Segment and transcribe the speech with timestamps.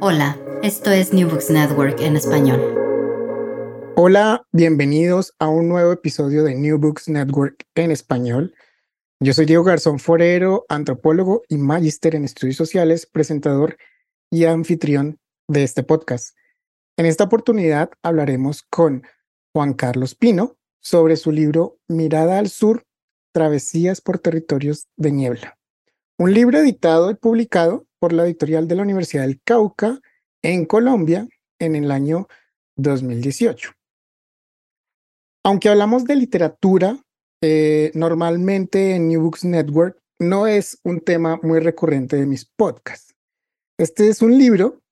[0.00, 2.62] Hola, esto es New Books Network en español.
[3.96, 8.54] Hola, bienvenidos a un nuevo episodio de New Books Network en español.
[9.18, 13.76] Yo soy Diego Garzón Forero, antropólogo y magíster en estudios sociales, presentador
[14.30, 15.18] y anfitrión
[15.48, 16.36] de este podcast.
[16.96, 19.02] En esta oportunidad hablaremos con
[19.52, 22.84] Juan Carlos Pino sobre su libro Mirada al Sur,
[23.32, 25.58] Travesías por Territorios de Niebla.
[26.18, 30.00] Un libro editado y publicado por la editorial de la Universidad del Cauca
[30.42, 32.28] en Colombia en el año
[32.76, 33.72] 2018.
[35.44, 37.02] Aunque hablamos de literatura,
[37.42, 43.14] eh, normalmente en New Books Network no es un tema muy recurrente de mis podcasts.
[43.78, 44.82] Este es un libro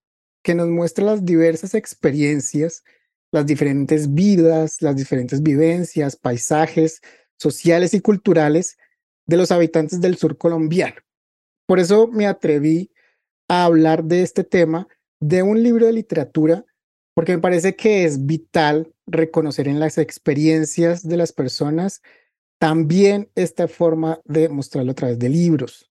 [0.44, 2.84] que nos muestra las diversas experiencias,
[3.32, 7.00] las diferentes vidas, las diferentes vivencias, paisajes
[7.36, 8.78] sociales y culturales
[9.26, 10.96] de los habitantes del sur colombiano.
[11.66, 12.92] Por eso me atreví
[13.48, 14.88] a hablar de este tema
[15.20, 16.64] de un libro de literatura,
[17.14, 22.02] porque me parece que es vital reconocer en las experiencias de las personas
[22.58, 25.90] también esta forma de mostrarlo a través de libros.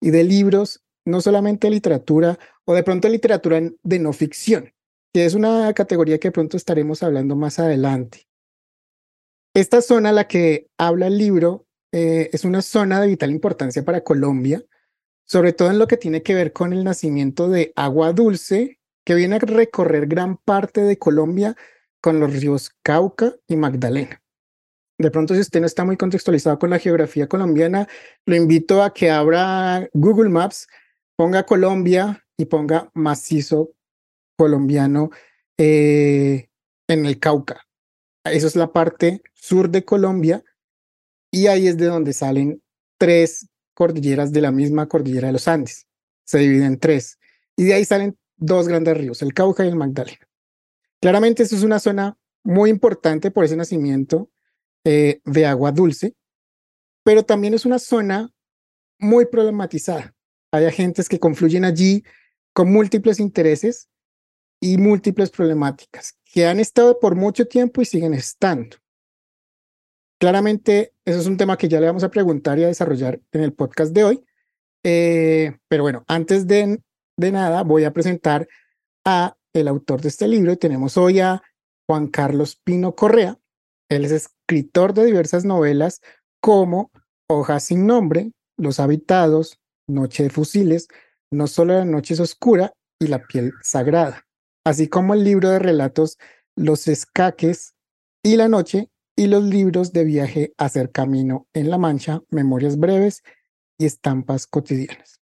[0.00, 4.72] Y de libros, no solamente literatura, o de pronto literatura de no ficción,
[5.12, 8.26] que es una categoría que pronto estaremos hablando más adelante.
[9.54, 13.84] Esta zona a la que habla el libro eh, es una zona de vital importancia
[13.84, 14.64] para Colombia,
[15.24, 19.14] sobre todo en lo que tiene que ver con el nacimiento de agua dulce, que
[19.14, 21.56] viene a recorrer gran parte de Colombia
[22.00, 24.22] con los ríos Cauca y Magdalena.
[24.98, 27.88] De pronto, si usted no está muy contextualizado con la geografía colombiana,
[28.26, 30.68] lo invito a que abra Google Maps,
[31.16, 33.72] ponga Colombia y ponga macizo
[34.36, 35.10] colombiano
[35.58, 36.48] eh,
[36.88, 37.62] en el Cauca.
[38.24, 40.44] Eso es la parte sur de Colombia
[41.30, 42.62] y ahí es de donde salen
[42.98, 45.86] tres cordilleras de la misma cordillera de los Andes.
[46.24, 47.18] Se dividen en tres.
[47.56, 50.26] Y de ahí salen dos grandes ríos, el Cauca y el Magdalena.
[51.00, 54.30] Claramente, esto es una zona muy importante por ese nacimiento
[54.84, 56.14] eh, de agua dulce,
[57.02, 58.32] pero también es una zona
[58.98, 60.14] muy problematizada.
[60.50, 62.04] Hay agentes que confluyen allí
[62.52, 63.88] con múltiples intereses
[64.60, 68.76] y múltiples problemáticas que han estado por mucho tiempo y siguen estando.
[70.24, 73.42] Claramente, eso es un tema que ya le vamos a preguntar y a desarrollar en
[73.42, 74.24] el podcast de hoy.
[74.82, 76.80] Eh, pero bueno, antes de,
[77.18, 78.48] nada, voy a presentar
[79.04, 80.56] a el autor de este libro.
[80.56, 81.42] Tenemos hoy a
[81.86, 83.38] Juan Carlos Pino Correa.
[83.90, 86.00] Él es escritor de diversas novelas
[86.40, 86.90] como
[87.28, 90.88] Hojas sin nombre, Los Habitados, Noche de Fusiles,
[91.30, 94.26] No solo la noche es oscura y La piel sagrada,
[94.64, 96.16] así como el libro de relatos
[96.56, 97.74] Los escaques
[98.22, 103.22] y la noche y los libros de viaje Hacer Camino en la Mancha, Memorias Breves
[103.78, 105.20] y Estampas Cotidianas.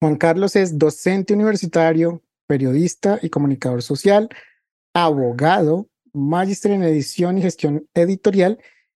[0.00, 4.28] Juan Carlos es docente universitario, periodista y comunicador social,
[4.94, 8.58] abogado, magíster en edición y gestión editorial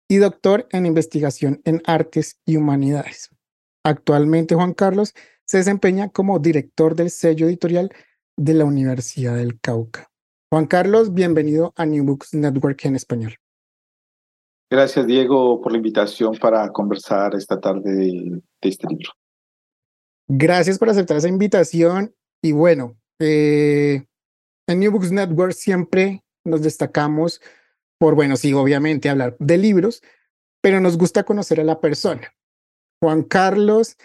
[0.09, 3.31] y doctor en investigación en artes y humanidades.
[3.85, 5.15] Actualmente Juan Carlos
[5.47, 7.91] se desempeña como director del sello editorial
[8.37, 10.11] de la Universidad del Cauca.
[10.51, 13.35] Juan Carlos, bienvenido a New Books Network en español.
[14.71, 19.11] Gracias, Diego, por la invitación para conversar esta tarde de, este libro.
[20.27, 24.07] Gracias por aceptar esa invitación Y bueno, eh,
[24.67, 27.41] en New Books Network siempre nos destacamos
[27.99, 30.03] por, bueno, sí, obviamente hablar de libros,
[30.61, 32.35] pero nos gusta conocer a la persona.
[33.01, 33.97] Juan Carlos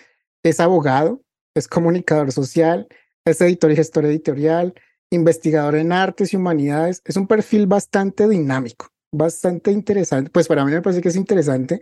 [0.44, 1.22] es abogado,
[1.56, 2.88] es comunicador social,
[3.26, 4.74] es editor y gestor editorial,
[5.10, 7.02] investigador en artes y humanidades.
[7.06, 10.30] Es un perfil bastante dinámico, bastante interesante.
[10.32, 11.82] Pues para mí me parece que es interesante.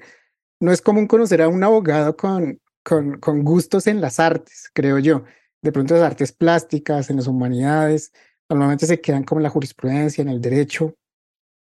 [0.59, 5.23] No es común conocer a un abogado con, con, gustos en las artes, creo yo.
[5.61, 8.11] De pronto las artes plásticas, en las humanidades,
[8.49, 10.95] normalmente se quedan como en la jurisprudencia, en el derecho.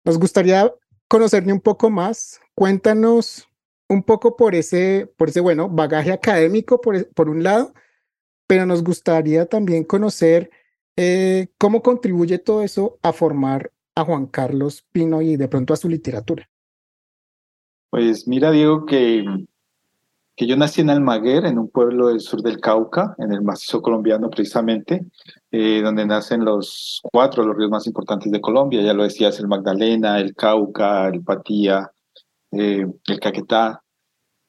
[0.05, 0.73] Nos gustaría
[1.09, 2.41] conocerle un poco más.
[2.55, 3.49] Cuéntanos
[3.89, 7.75] un poco por ese, por ese bueno, bagaje académico por, por un lado,
[8.47, 10.51] pero nos gustaría también conocer
[10.97, 15.77] eh, ¿Cómo contribuye todo eso a formar a Juan Carlos Pino y de pronto a
[15.77, 16.49] su literatura?
[17.91, 19.25] Pues mira, Diego, que,
[20.35, 23.83] que yo nací en Almaguer, en un pueblo del sur del Cauca, en el macizo
[23.83, 25.05] colombiano precisamente,
[25.51, 29.49] eh, donde nacen los cuatro los ríos más importantes de Colombia, ya lo decías, el
[29.49, 31.91] Magdalena, el Cauca, el Patía,
[32.51, 33.83] eh, el Caquetá.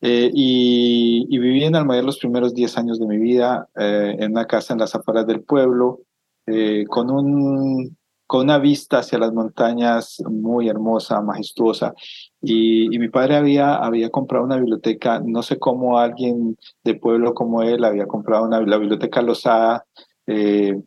[0.01, 4.73] y, y, viví en Almaguer los primeros diez años de mi vida, en una casa
[4.73, 6.01] en las afueras del pueblo,
[6.45, 7.97] eh, con, un,
[8.27, 11.93] con una vista hacia las montañas muy hermosa, majestuosa.
[12.41, 17.61] Y, mi padre había, había comprado una biblioteca, no sé cómo alguien de pueblo como
[17.63, 19.85] él había comprado una, la biblioteca Losada,
[20.27, 20.81] eh,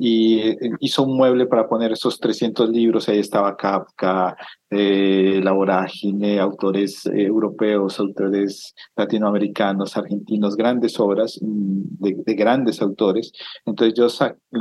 [0.00, 3.08] y eh, hizo un mueble para poner esos 300 libros.
[3.08, 4.36] Ahí estaba Kafka,
[4.70, 13.32] eh, La Vorágine, autores eh, europeos, autores latinoamericanos, argentinos, grandes obras mm, de, grandes autores.
[13.66, 14.06] Entonces yo,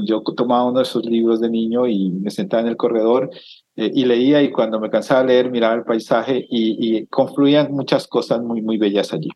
[0.03, 3.29] yo tomaba uno de esos libros de niño y me sentaba en el corredor
[3.75, 8.41] y leía y cuando me cansaba de leer miraba el paisaje y, confluían muchas cosas
[8.41, 9.29] muy, muy bellas allí.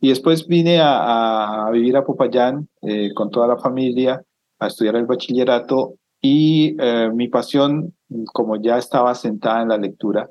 [0.00, 2.68] Y después vine a, a vivir a Popayán
[3.14, 4.24] con toda la familia
[4.58, 7.94] a estudiar el bachillerato y eh, mi pasión,
[8.32, 10.28] como ya estaba sentada en la lectura,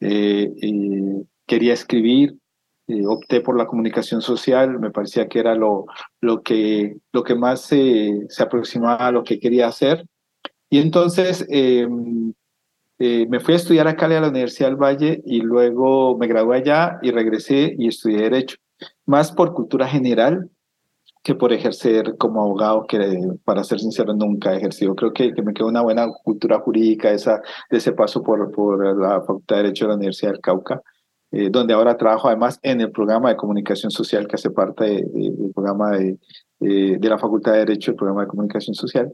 [0.00, 2.36] eh, eh, quería escribir,
[3.06, 5.86] opté por la comunicación social, me parecía que era lo,
[6.20, 10.06] lo, que, lo que más se, se aproximaba a lo que quería hacer.
[10.70, 12.32] Y entonces em,
[12.98, 16.58] me fui a estudiar a Cali a la Universidad del Valle y luego me gradué
[16.58, 18.56] allá y regresé y estudié Derecho,
[19.04, 20.50] más por cultura general
[21.26, 23.00] que por ejercer como abogado, que
[23.42, 24.94] para ser sincero nunca he ejercido.
[24.94, 28.96] Creo que, que me quedó una buena cultura jurídica esa, de ese paso por, por
[28.96, 30.80] la Facultad de Derecho de la Universidad del Cauca,
[31.32, 35.50] eh, donde ahora trabajo además en el programa de comunicación social que hace parte del
[35.52, 36.16] programa de,
[36.60, 39.12] de la Facultad de Derecho, el programa de comunicación social.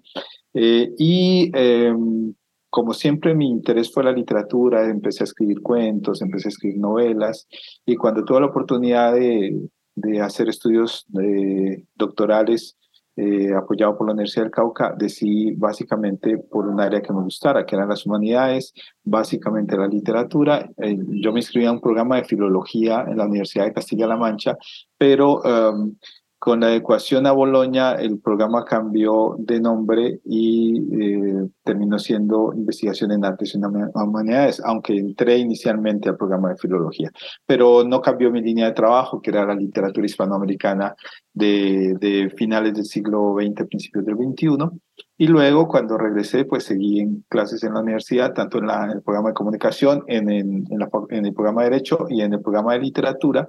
[0.52, 2.34] Eh, y em,
[2.68, 7.48] como siempre mi interés fue la literatura, empecé a escribir cuentos, empecé a escribir novelas
[7.86, 9.58] y cuando tuve la oportunidad de,
[9.94, 12.76] de hacer estudios de doctorales
[13.14, 17.66] eh, apoyado por la Universidad del Cauca, decidí básicamente por un área que me gustara,
[17.66, 18.72] que eran las humanidades,
[19.04, 20.70] básicamente la literatura.
[20.78, 24.56] Eh, yo me inscribí a un programa de filología en la Universidad de Castilla-La Mancha,
[24.96, 25.94] pero um,
[26.42, 33.12] con la adecuación a Boloña, el programa cambió de nombre y eh, terminó siendo investigación
[33.12, 33.58] en artes y
[33.94, 37.12] humanidades, aunque entré inicialmente al programa de filología.
[37.46, 40.96] Pero no cambió mi línea de trabajo, que era la literatura hispanoamericana
[41.32, 44.80] de, finales del siglo XX, principios del XXI.
[45.18, 49.28] Y luego, cuando regresé, pues seguí en clases en la universidad, tanto en, el programa
[49.28, 53.46] de comunicación, en, el programa de Derecho y en el programa de Literatura.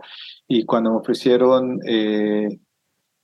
[0.47, 2.59] Y cuando me ofrecieron eh,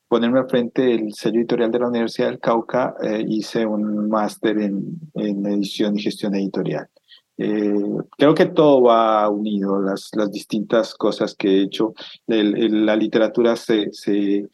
[0.09, 4.57] ponerme al frente del sello editorial de la Universidad del Cauca, eh, hice un máster
[4.59, 6.89] en, en, edición y gestión editorial.
[7.37, 7.73] Eh,
[8.17, 11.93] creo que todo va unido, las, las distintas cosas que he hecho.
[12.25, 14.49] la literatura se, se,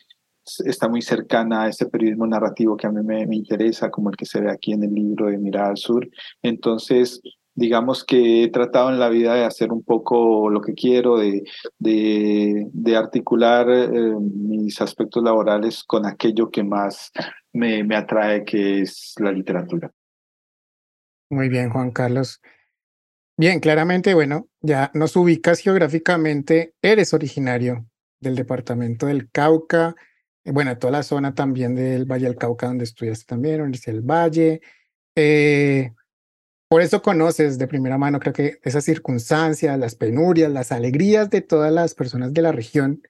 [0.66, 4.18] está muy cercana a ese periodismo narrativo que a mí me, me, interesa, como el
[4.18, 6.08] que se ve aquí en el libro de Mirada al Sur.
[6.44, 7.22] Entonces,
[7.56, 11.44] digamos que he tratado en la vida de hacer un poco lo que quiero, de,
[11.80, 17.12] de, de articular eh, mis aspectos laborales con aquello que más
[17.54, 19.92] me, me atrae, que es la literatura.
[21.30, 22.42] Muy bien, Juan Carlos.
[23.38, 27.86] Bien, claramente, bueno, ya nos ubicas geográficamente, eres originario
[28.20, 29.96] del departamento del Cauca,
[30.46, 34.62] bueno, toda la zona también del Valle del Cauca, donde estudiaste también, Universidad del Valle.
[35.16, 35.92] Eh,
[36.76, 41.40] por eso conoces de primera mano, creo que esas circunstancias, las penurias, las alegrías de
[41.40, 43.02] todas las personas de la región.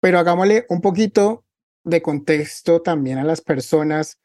[0.00, 1.44] Pero hagámosle un poquito
[1.84, 4.18] de contexto también a las personas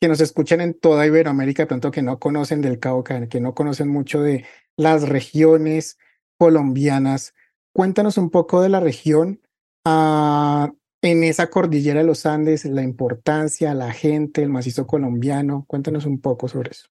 [0.00, 3.88] que nos escuchan en toda Iberoamérica, tanto que no conocen del Cauca, que no conocen
[3.88, 5.98] mucho de las regiones
[6.38, 7.34] colombianas.
[7.72, 9.40] Cuéntanos un poco de la región.
[9.84, 15.64] Ah, en esa cordillera de los Andes, la importancia, la gente, el macizo colombiano.
[15.66, 16.86] Cuéntanos un poco sobre eso.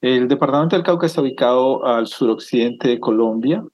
[0.00, 3.64] El departamento del Cauca está ubicado al suroccidente de Colombia.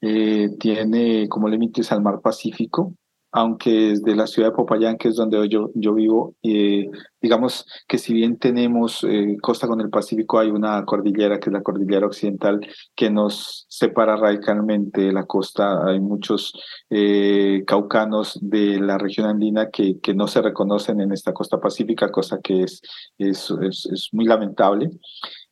[0.00, 2.94] Eh, tiene como límites al mar Pacífico
[3.36, 6.88] aunque desde la ciudad de Popayán, que es donde yo, yo vivo, eh,
[7.20, 11.52] digamos que si bien tenemos eh, costa con el Pacífico, hay una cordillera, que es
[11.52, 12.60] la cordillera occidental,
[12.94, 15.84] que nos separa radicalmente la costa.
[15.84, 16.52] Hay muchos
[16.90, 22.12] eh, caucanos de la región andina que, que no se reconocen en esta costa pacífica,
[22.12, 22.82] cosa que es,
[23.18, 24.90] es, es, es muy lamentable.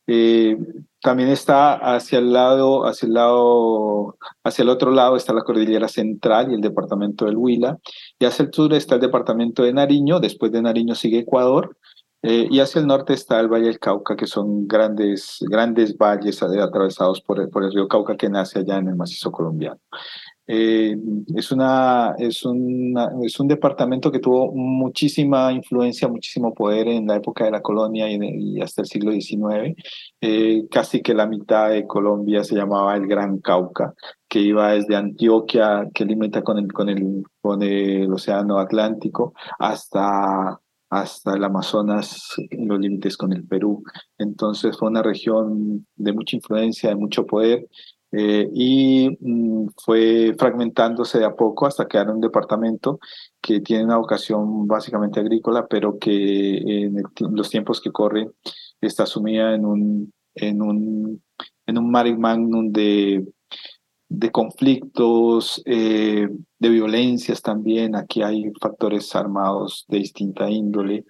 [0.07, 0.57] Eh,
[1.01, 5.87] también está hacia el lado, hacia el lado, hacia el otro lado está la cordillera
[5.87, 7.77] central y el departamento del Huila.
[8.19, 10.19] Y hacia el sur está el departamento de Nariño.
[10.19, 11.77] Después de Nariño sigue Ecuador.
[12.25, 16.41] Eh, y hacia el norte está el Valle del Cauca, que son grandes, grandes valles
[16.41, 19.81] atravesados por el, por el río Cauca que nace allá en el macizo colombiano.
[20.45, 20.97] Eh,
[21.35, 27.15] es, una, es, una, es un departamento que tuvo muchísima influencia, muchísimo poder en la
[27.15, 29.75] época de la colonia y, hasta el siglo XIX.
[30.21, 33.93] Eh, casi que la mitad de Colombia se llamaba el Gran Cauca,
[34.27, 40.59] que iba desde Antioquia, que limita con el, con el, con el Océano Atlántico, hasta
[40.93, 43.83] hasta el Amazonas, los límites con el Perú.
[44.19, 47.67] Entonces fue una región de mucha influencia, de mucho poder,
[48.15, 52.99] eh, y mm, fue fragmentándose de a poco hasta quedar un departamento
[53.41, 57.01] que tiene una vocación básicamente agrícola, pero que en,
[57.31, 58.31] los tiempos que corren
[58.79, 61.23] está sumida en un, en un,
[61.65, 63.25] en un magnum de,
[64.09, 66.27] de conflictos, eh,
[66.59, 67.95] de violencias también.
[67.95, 71.05] Aquí hay factores armados de distinta índole.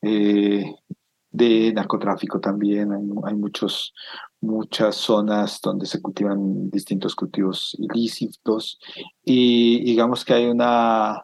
[0.00, 0.64] Eh,
[1.30, 3.92] de narcotráfico también, hay, hay muchos,
[4.40, 8.78] muchas zonas donde se cultivan distintos cultivos ilícitos
[9.24, 11.22] y digamos que hay una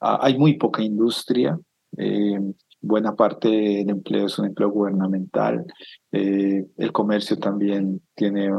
[0.00, 1.58] hay muy poca industria
[1.96, 2.40] eh,
[2.80, 5.66] buena parte del empleo es un empleo gubernamental
[6.12, 8.50] eh, el comercio también tiene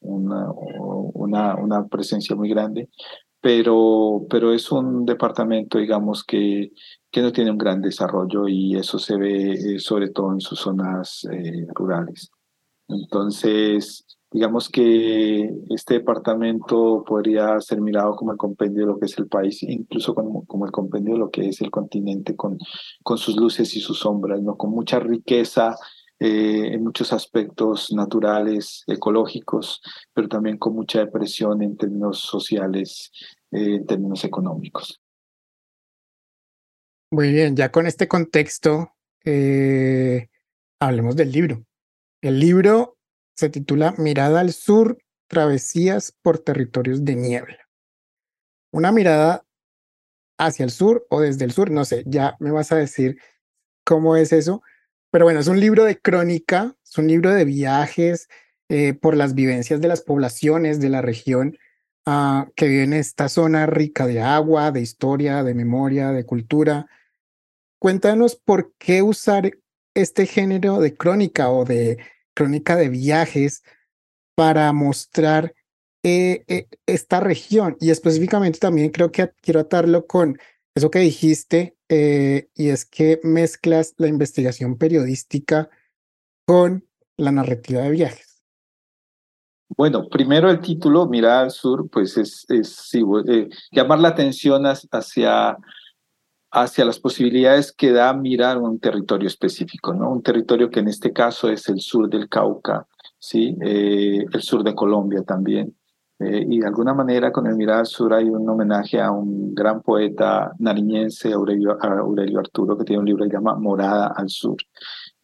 [0.00, 2.88] una, una, una, presencia muy grande
[3.42, 6.72] pero, pero es un departamento, digamos, que,
[7.10, 10.60] que no tiene un gran desarrollo y eso se ve eh, sobre todo en sus
[10.60, 11.26] zonas
[11.74, 12.30] rurales.
[12.92, 19.18] Entonces, digamos que este departamento podría ser mirado como el compendio de lo que es
[19.18, 22.58] el país, incluso como, el compendio de lo que es el continente con,
[23.02, 24.56] con sus luces y sus sombras, ¿no?
[24.56, 25.76] con mucha riqueza
[26.22, 29.80] eh, en muchos aspectos naturales, ecológicos,
[30.12, 33.10] pero también con mucha depresión en términos sociales,
[33.50, 35.00] eh, en términos económicos.
[37.10, 38.92] Muy bien, ya con este contexto,
[39.24, 40.28] eh,
[40.78, 41.64] hablemos del libro.
[42.22, 42.98] El libro
[43.34, 47.68] se titula Mirada al Sur, Travesías por Territorios de Niebla.
[48.72, 49.46] Una mirada
[50.38, 53.18] hacia el sur o desde el sur, no sé, ya me vas a decir
[53.84, 54.62] cómo es eso,
[55.10, 58.28] pero bueno, es un libro de crónica, es un libro de viajes
[58.68, 61.56] eh, por las vivencias de las poblaciones de la región
[62.06, 66.86] uh, que viven en esta zona rica de agua, de historia, de memoria, de cultura.
[67.78, 69.58] Cuéntanos por qué usar
[69.94, 71.98] este género de crónica o de
[72.34, 73.62] crónica de viajes
[74.34, 75.54] para mostrar
[76.02, 77.76] eh, eh, esta región.
[77.80, 80.38] Y específicamente también creo que quiero atarlo con
[80.74, 85.68] eso que dijiste, eh, y es que mezclas la investigación periodística
[86.46, 88.42] con la narrativa de viajes.
[89.76, 92.90] Bueno, primero el título, Mirada al Sur, pues es, es
[93.70, 95.56] llamar la atención hacia
[96.50, 100.10] hacia las posibilidades que da mirar un territorio específico, ¿no?
[100.10, 102.86] Un territorio que en este caso es el sur del Cauca,
[103.18, 103.56] ¿sí?
[103.62, 105.76] Eh, el sur de Colombia también.
[106.18, 109.54] Eh, y de alguna manera con el mirar al sur hay un homenaje a un
[109.54, 111.78] gran poeta nariñense, Aurelio,
[112.38, 114.56] Arturo, que tiene un libro que se llama Morada al Sur,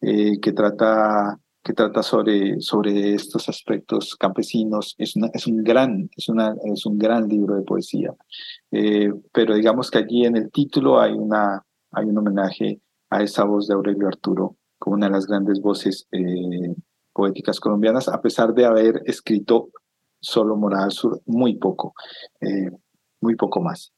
[0.01, 4.95] eh, que trata que trata sobre, sobre estos aspectos campesinos.
[4.97, 8.15] Es, es, un gran, es, una, es un gran libro de poesía.
[8.71, 13.43] Eh, pero digamos que allí en el título hay, una, hay un homenaje a esa
[13.43, 16.73] voz de Aurelio Arturo como una de las grandes voces eh,
[17.11, 19.71] poéticas colombianas, a pesar de haber escrito
[20.21, 21.93] solo Morada Sur, muy poco,
[22.39, 22.71] eh,
[23.19, 23.91] muy poco más.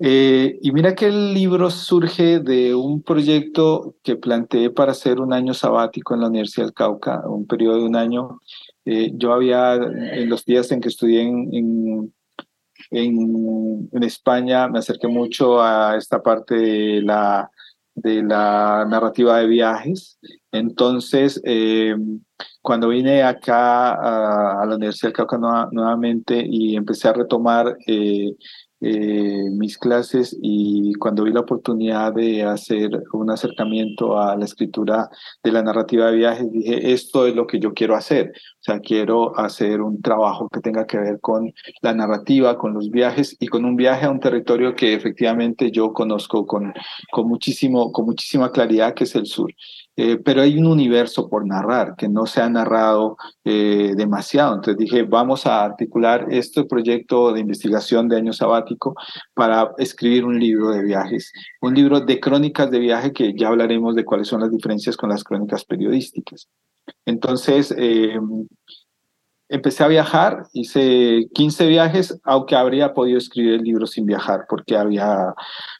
[0.00, 5.32] Eh, y mira que el libro surge de un proyecto que planteé para hacer un
[5.32, 8.38] año sabático en la Universidad del Cauca, un periodo de un año.
[8.84, 12.12] Eh, yo había, en los días en que estudié en,
[12.90, 17.50] en, en, España, me acerqué mucho a esta parte de la,
[17.94, 20.18] de la narrativa de viajes.
[20.52, 21.96] Entonces, eh,
[22.62, 28.36] cuando vine acá a, la Universidad del Cauca nuevamente y empecé a retomar eh,
[28.80, 35.10] mis clases y cuando vi la oportunidad de hacer un acercamiento a la escritura
[35.42, 38.32] de la narrativa de viajes, dije, esto es lo que yo quiero hacer.
[38.34, 42.90] O sea, quiero hacer un trabajo que tenga que ver con la narrativa, con los
[42.90, 46.72] viajes y con un viaje a un territorio que efectivamente yo conozco con,
[47.10, 49.52] con, muchísimo, con muchísima claridad, que es el sur.
[50.00, 54.54] Eh, pero hay un universo por narrar que no se ha narrado eh, demasiado.
[54.54, 58.94] Entonces dije, vamos a articular este proyecto de investigación de año sabático
[59.34, 63.96] para escribir un libro de viajes, un libro de crónicas de viaje que ya hablaremos
[63.96, 66.48] de cuáles son las diferencias con las crónicas periodísticas.
[67.04, 68.20] Entonces, eh,
[69.48, 74.76] empecé a viajar, hice 15 viajes, aunque habría podido escribir el libro sin viajar, porque
[74.76, 75.34] había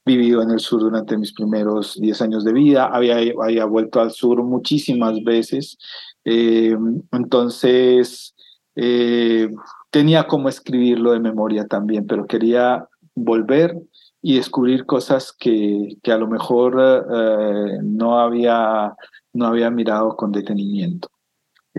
[0.07, 4.11] vivido en el sur durante mis primeros 10 años de vida, había, había vuelto al
[4.11, 5.77] sur muchísimas veces,
[6.25, 6.77] eh,
[7.13, 8.35] entonces
[8.75, 9.51] eh,
[9.91, 13.77] tenía como escribirlo de memoria también, pero quería volver
[14.23, 18.95] y descubrir cosas que, que a lo mejor eh, no, había,
[19.33, 21.09] no había mirado con detenimiento.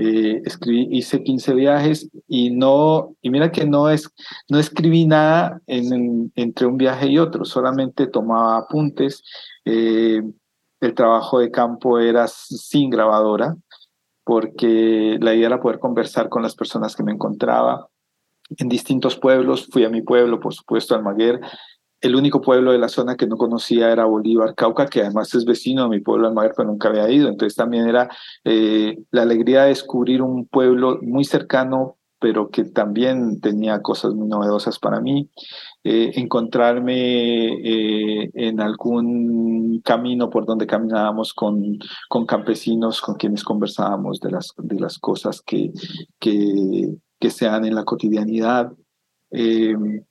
[0.01, 0.41] Eh,
[0.91, 4.09] hice 15 viajes y no, y mira que no, es,
[4.47, 9.21] no escribí nada en, entre un viaje y otro, solamente tomaba apuntes.
[9.65, 10.21] Eh,
[10.79, 13.57] el trabajo de campo era sin grabadora,
[14.23, 17.89] porque la idea era poder conversar con las personas que me encontraba
[18.57, 19.67] en distintos pueblos.
[19.69, 21.41] Fui a mi pueblo, por supuesto, Almaguer,
[22.01, 25.45] el único pueblo de la zona que no conocía era Bolívar, Cauca, que además es
[25.45, 27.27] vecino de mi pueblo Almaguer, pero nunca había ido.
[27.27, 28.09] Entonces también era
[28.43, 34.27] eh, la alegría de descubrir un pueblo muy cercano, pero que también tenía cosas muy
[34.27, 35.29] novedosas para mí.
[35.83, 41.79] Eh, encontrarme eh, en algún camino por donde caminábamos con,
[42.09, 45.71] con campesinos con quienes conversábamos de las, de las cosas que,
[46.19, 46.97] que,
[47.29, 48.71] se dan en la cotidianidad.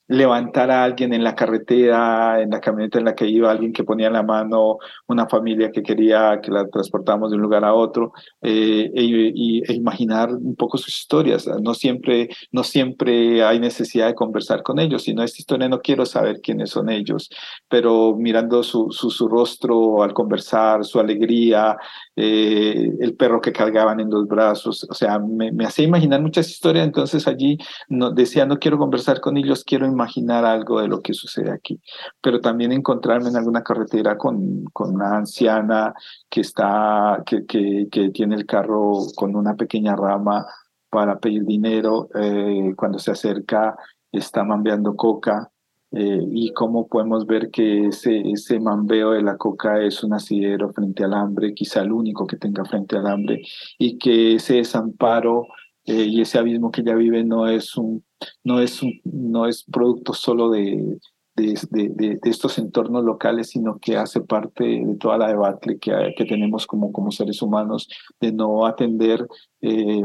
[0.08, 3.84] Levantar a alguien en la carretera, en la camioneta en la que iba, alguien que
[3.84, 8.12] ponía la mano, una familia que quería que la transportáramos de un lugar a otro,
[8.40, 11.46] eh, e, e, imaginar un poco sus historias.
[11.62, 16.06] No siempre, no siempre hay necesidad de conversar con ellos, sino esta historia no quiero
[16.06, 17.28] saber quiénes son ellos,
[17.68, 21.76] pero mirando su, su, rostro al conversar, su alegría,
[22.16, 26.48] eh, el perro que cargaban en los brazos, o sea, me, me hacía imaginar muchas
[26.48, 31.14] historias, entonces allí no, decía, no quiero conversar con ellos, quiero algo de lo que
[31.14, 31.80] sucede aquí,
[32.20, 35.94] pero también encontrarme en alguna carretera con, con una anciana
[36.28, 40.46] que, está, que, que, que tiene el carro con una pequeña rama
[40.90, 43.76] para pedir dinero, eh, cuando se acerca
[44.10, 45.50] está mambeando coca,
[45.90, 50.70] eh, y cómo podemos ver que ese, ese mambeo de la coca es un asidero
[50.70, 53.42] frente al hambre, quizá el único que tenga frente al hambre,
[53.78, 55.46] y que ese desamparo
[55.88, 58.04] eh, y ese abismo que ella vive no es un
[58.44, 60.98] no es, no es producto solo de,
[61.36, 66.24] de, de, estos entornos locales, sino que hace parte de toda la debacle que, que
[66.24, 67.88] tenemos como, como seres humanos
[68.20, 69.26] de no atender
[69.60, 70.02] eh,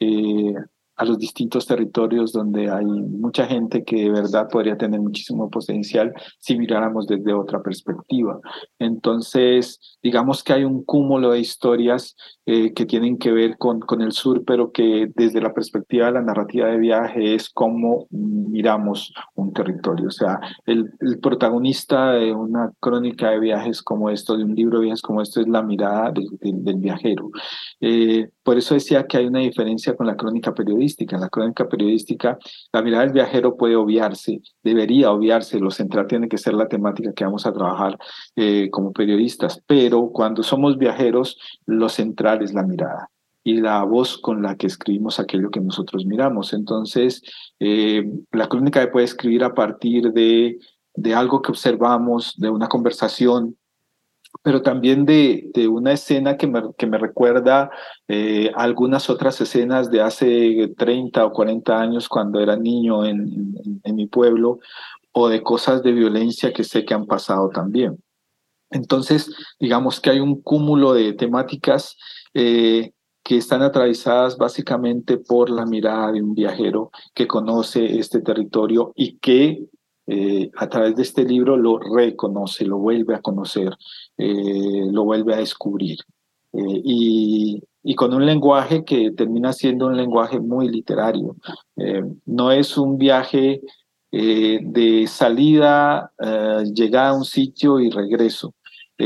[0.00, 0.54] eh,
[0.96, 6.12] a los distintos territorios donde hay mucha gente que de verdad podría tener muchísimo potencial
[6.38, 8.40] si miráramos desde otra perspectiva.
[8.78, 14.02] Entonces, digamos que hay un cúmulo de historias eh, que tienen que ver con, con
[14.02, 19.12] el sur, pero que desde la perspectiva de la narrativa de viaje es cómo miramos
[19.34, 20.08] un territorio.
[20.08, 24.78] O sea, el, el protagonista de una crónica de viajes como esto, de un libro
[24.78, 27.30] de viajes como esto, es la mirada del, viajero.
[27.80, 30.81] Eh, por eso decía que hay una diferencia con la crónica periodística.
[30.82, 32.38] En la crónica periodística,
[32.72, 37.12] la mirada del viajero puede obviarse, debería obviarse, lo central tiene que ser la temática
[37.12, 37.96] que vamos a trabajar
[38.34, 43.10] eh, como periodistas, pero cuando somos viajeros, lo central es la mirada
[43.44, 46.52] y la voz con la que escribimos aquello que nosotros miramos.
[46.52, 47.22] Entonces,
[47.60, 50.58] eh, la crónica puede escribir a partir de,
[50.94, 53.56] de algo que observamos, de una conversación,
[54.42, 57.70] pero también de, de una escena que me, que me recuerda
[58.08, 63.94] eh, algunas otras escenas de hace 30 o 40 años cuando era niño en, en,
[63.94, 64.58] mi pueblo,
[65.12, 68.02] o de cosas de violencia que sé que han pasado también.
[68.70, 71.96] Entonces, digamos que hay un cúmulo de temáticas
[72.32, 72.92] eh,
[73.22, 79.18] que están atravesadas básicamente por la mirada de un viajero que conoce este territorio y
[79.18, 79.66] que
[80.06, 83.72] eh, a través de este libro lo reconoce, lo vuelve a conocer,
[84.18, 85.98] eh, lo vuelve a descubrir.
[86.52, 91.36] Eh, y, y, con un lenguaje que termina siendo un lenguaje muy literario.
[92.26, 93.62] no es un viaje
[94.10, 96.12] de salida,
[96.74, 98.54] llegada a un sitio y regreso.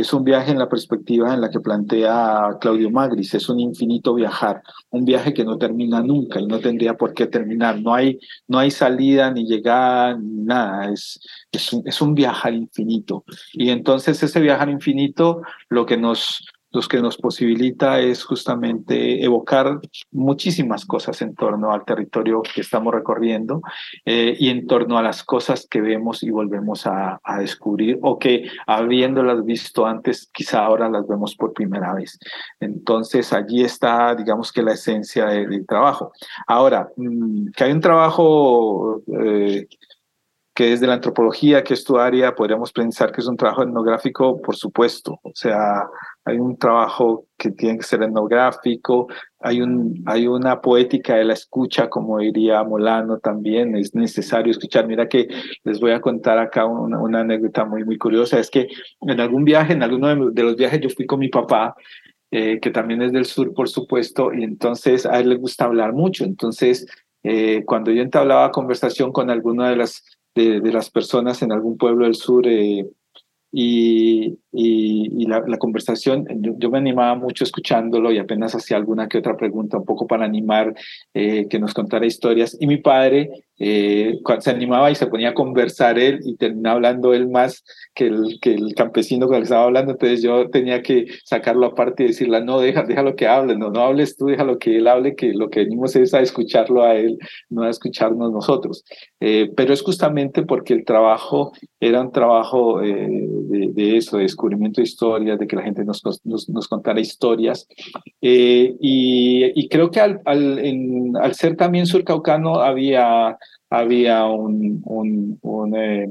[0.01, 4.15] Es un viaje en la perspectiva en la que plantea Claudio Magris, es un infinito
[4.15, 8.19] viajar, un viaje que no termina nunca y no tendría por qué terminar, no hay,
[8.47, 13.25] no hay salida ni llegada ni nada, es, es, un, es un viajar infinito.
[13.53, 16.45] Y entonces ese viajar infinito lo que nos
[16.77, 19.81] lo que nos posibilita es justamente evocar
[20.13, 23.63] muchísimas cosas en torno al territorio que estamos recorriendo
[24.05, 28.51] eh, y en torno a las cosas que vemos y volvemos a, descubrir o que
[28.67, 32.19] habiéndolas visto antes, quizá ahora las vemos por primera vez.
[32.61, 36.13] Entonces allí está, digamos que la esencia del trabajo.
[36.47, 39.03] Ahora, mm, que hay un trabajo...
[39.19, 39.67] Eh,
[40.57, 43.63] que es de la antropología, que es tu área, podríamos pensar que es un trabajo
[43.63, 45.21] etnográfico, por supuesto.
[45.23, 45.87] O sea,
[46.25, 49.07] hay un trabajo que tiene que ser etnográfico,
[49.39, 54.87] hay, un, hay una poética de la escucha, como diría Molano también, es necesario escuchar.
[54.87, 55.29] Mira que
[55.63, 58.67] les voy a contar acá una, anécdota muy, muy curiosa, es que
[59.03, 61.77] en algún viaje, en alguno de, los viajes, yo fui con mi papá,
[62.31, 65.93] eh, que también es del sur, por supuesto, y entonces a él le gusta hablar
[65.93, 66.25] mucho.
[66.25, 66.87] Entonces,
[67.29, 72.05] eh, cuando yo entablaba conversación con alguna de las de, las personas en algún pueblo
[72.05, 72.87] del sur eh,
[73.59, 76.27] y, y, la, conversación,
[76.59, 80.27] yo, me animaba mucho escuchándolo y apenas hacía alguna que otra pregunta, un poco para
[80.27, 80.75] animar
[81.15, 82.55] eh, que nos contara historias.
[82.61, 87.15] Y mi padre eh, se animaba y se ponía a conversar él y terminaba hablando
[87.15, 87.65] él más
[87.95, 89.93] que el, que el campesino con el que estaba hablando.
[89.93, 93.81] Entonces yo tenía que sacarlo aparte y decirle, no, deja, déjalo que hable, no, no
[93.81, 97.19] hables tú, déjalo que él hable, que lo que venimos es a escucharlo a él,
[97.49, 98.85] no a escucharnos nosotros.
[99.21, 102.83] Eh, pero es justamente porque el trabajo era un trabajo
[103.47, 107.69] de, eso, de descubrimiento de historias, de que la gente nos, nos, contara historias.
[108.21, 113.37] Eh, y, creo que al, al, al, ser también surcaucano había,
[113.71, 116.11] había un, un, un, eh,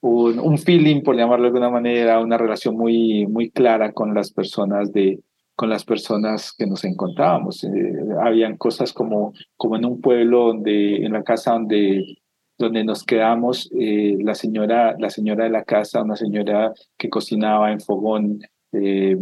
[0.00, 4.92] un, feeling, por llamarlo de alguna manera, una relación muy, muy clara con las personas
[4.92, 5.20] de
[5.56, 7.62] con las personas que nos encontrábamos.
[7.64, 7.70] Eh,
[8.20, 12.18] habían cosas como, como en un pueblo donde, en la casa donde
[12.58, 17.72] donde nos quedamos, eh, la, señora, la señora de la casa, una señora que cocinaba
[17.72, 18.40] en fogón,
[18.72, 19.16] eh,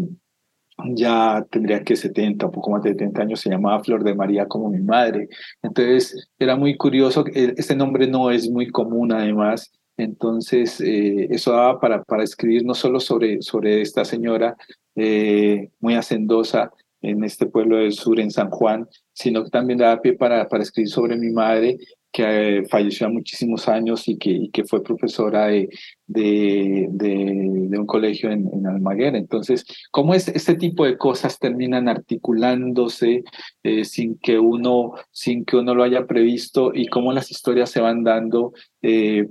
[0.95, 4.47] ya tendría que 70, un poco más de 70 años, se llamaba Flor de María
[4.47, 5.29] como mi madre.
[5.63, 11.79] Entonces era muy curioso, este nombre no es muy común además, entonces eh, eso daba
[11.79, 14.57] para, para escribir no solo sobre, sobre esta señora
[14.95, 20.13] muy hacendosa en este pueblo del sur, en San Juan, sino que también daba pie
[20.13, 21.79] para, para escribir sobre mi madre
[22.13, 25.71] que eh, falleció a muchísimos años y que, que fue profesora de,
[26.07, 29.17] de, de, un colegio en, en, Almaguer.
[29.17, 33.25] Entonces, ¿cómo es, este tipo de cosas terminan articulándose
[33.63, 37.81] eh, sin, que uno, sin que uno lo haya previsto y cómo las historias se
[37.81, 39.29] van dando eh,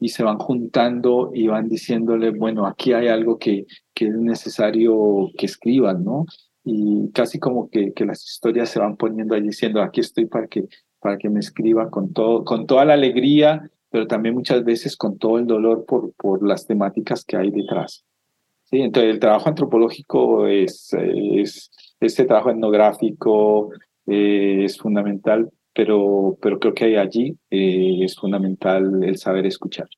[0.00, 5.30] y se van juntando y van diciéndole, bueno, aquí hay algo que, que es necesario
[5.38, 6.26] que escriban, ¿no?
[6.64, 10.48] Y casi como que, que las historias se van poniendo ahí diciendo, aquí estoy para
[10.48, 10.64] que
[11.04, 15.18] para que me escriba con, todo, con toda la alegría, pero también muchas veces con
[15.18, 18.06] todo el dolor por, por las temáticas que hay detrás.
[18.62, 18.80] ¿Sí?
[18.80, 23.70] Entonces, el trabajo antropológico es, es este trabajo etnográfico
[24.06, 29.88] eh, es fundamental, pero, pero creo que allí eh, es fundamental el saber escuchar.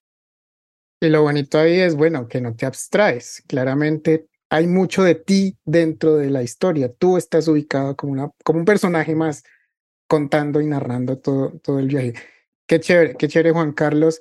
[1.01, 3.45] Y lo bonito ahí es, bueno, que no te abstraes.
[3.47, 6.93] Claramente hay mucho de ti dentro de la historia.
[6.93, 9.45] Tú estás ubicado como, una, como un personaje más
[10.07, 12.15] contando y narrando todo, todo el viaje.
[12.67, 14.21] Qué chévere, qué chévere, Juan Carlos.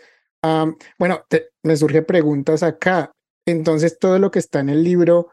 [0.97, 1.25] bueno,
[1.63, 3.11] me surgen preguntas acá.
[3.47, 5.29] Entonces, todo lo que está en el libro,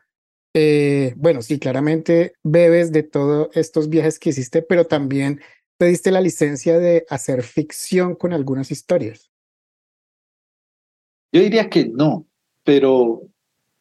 [0.55, 5.41] eh, bueno, sí, claramente bebes de todos estos viajes que hiciste, pero también
[5.79, 9.31] te diste la licencia de hacer ficción con algunas historias.
[11.33, 12.27] Yo diría que no,
[12.65, 13.23] pero,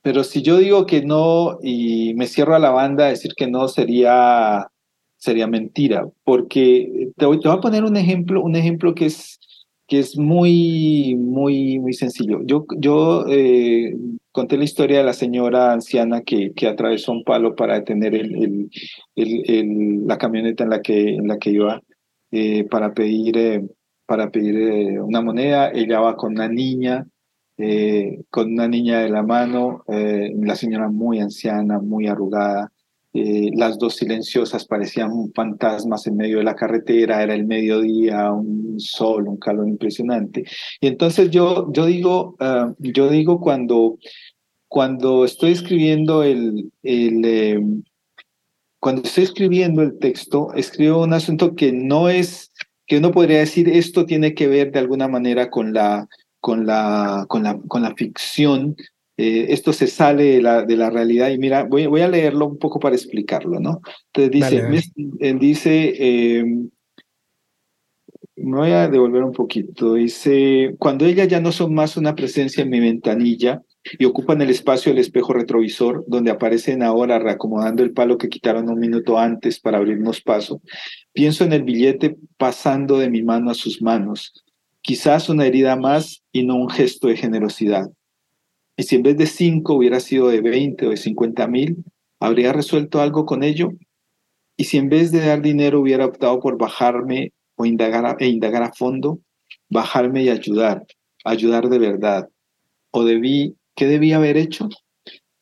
[0.01, 3.67] pero si yo digo que no y me cierro a la banda, decir que no
[3.67, 4.70] sería
[5.21, 9.39] sería mentira, porque te voy, te voy, a poner un ejemplo, un ejemplo que es,
[9.87, 12.39] que es muy, muy, muy sencillo.
[12.43, 13.95] Yo, yo eh,
[14.31, 18.69] conté la historia de la señora anciana que, que atravesó un palo para detener el,
[19.15, 21.79] el, el, la camioneta en la que, en la que iba
[22.31, 23.63] eh, para pedir, eh,
[24.07, 25.69] para pedir una moneda.
[25.71, 27.05] Ella va con una niña,
[28.31, 32.71] con una niña de la mano, la señora muy anciana, muy arrugada.
[33.13, 38.79] Eh, las dos silenciosas parecían fantasmas en medio de la carretera, era el mediodía, un
[38.79, 40.45] sol, un calor impresionante.
[40.79, 43.97] Y entonces yo, yo digo, ah, yo digo cuando,
[44.69, 47.83] cuando estoy escribiendo el, em,
[48.79, 52.51] cuando estoy escribiendo el texto, escribo un asunto que no es,
[52.87, 56.07] que uno podría decir esto tiene que ver de alguna manera con la,
[56.39, 58.77] con la, con la, con la ficción
[59.17, 62.47] eh, esto se sale de la, de la realidad y mira, voy, voy a leerlo
[62.47, 63.81] un poco para explicarlo, ¿no?
[64.13, 66.45] Entonces dice, él dice, eh,
[68.35, 72.63] me voy a devolver un poquito, dice, cuando ellas ya no son más una presencia
[72.63, 73.61] en mi ventanilla
[73.99, 78.69] y ocupan el espacio del espejo retrovisor, donde aparecen ahora reacomodando el palo que quitaron
[78.69, 80.61] un minuto antes para abrirnos paso,
[81.13, 84.43] pienso en el billete pasando de mi mano a sus manos,
[84.81, 87.89] quizás una herida más y no un gesto de generosidad.
[88.81, 91.85] Y si en vez de cinco hubiera sido de 20 o de 50 mil,
[92.19, 93.69] ¿habría resuelto algo con ello?
[94.57, 98.63] Y si en vez de dar dinero hubiera optado por bajarme o indagar e indagar
[98.63, 99.19] a fondo,
[99.69, 100.83] bajarme y ayudar,
[101.23, 102.29] ayudar de verdad.
[102.89, 104.67] ¿O debí, qué debí haber hecho?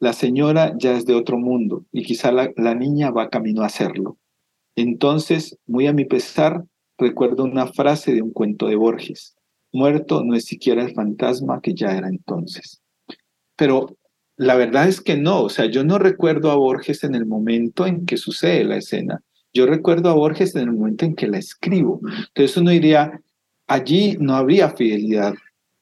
[0.02, 3.68] La señora ya es de otro mundo y quizá la, la niña va camino a
[3.68, 4.18] hacerlo.
[4.76, 6.66] Entonces, muy a mi pesar,
[6.98, 9.38] recuerdo una frase de un cuento de Borges.
[9.72, 12.82] Muerto no es siquiera el fantasma que ya era entonces.
[13.60, 13.98] Pero
[14.38, 17.86] la verdad es que no, o sea, yo no recuerdo a Borges en el momento
[17.86, 19.22] en que sucede la escena.
[19.54, 22.00] Yo recuerdo a Borges en el momento en que la escribo.
[22.30, 23.20] Entonces uno diría,
[23.68, 25.34] allí no habría fidelidad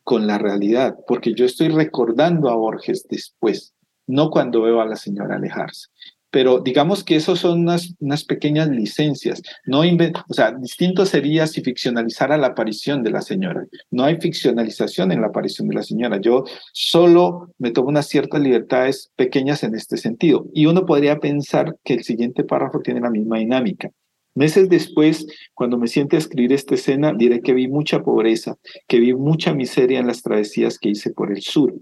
[0.04, 3.74] con la realidad, porque yo estoy recordando a Borges después,
[4.08, 5.88] no cuando veo a la señora alejarse
[6.38, 9.42] pero digamos que esos son unas, unas pequeñas licencias.
[9.66, 13.66] No o sea, distinto sería si ficcionalizara la aparición de la señora.
[13.90, 16.22] No hay ficcionalización en la aparición de la señora.
[16.22, 20.46] Yo solo me tomo unas ciertas libertades pequeñas en este sentido.
[20.54, 23.90] Y uno podría pensar que el siguiente párrafo tiene la misma dinámica.
[24.36, 29.00] Meses después, cuando me siente a escribir esta escena, diré que vi mucha pobreza, que
[29.00, 31.74] vi mucha miseria en las travesías que hice por el sur.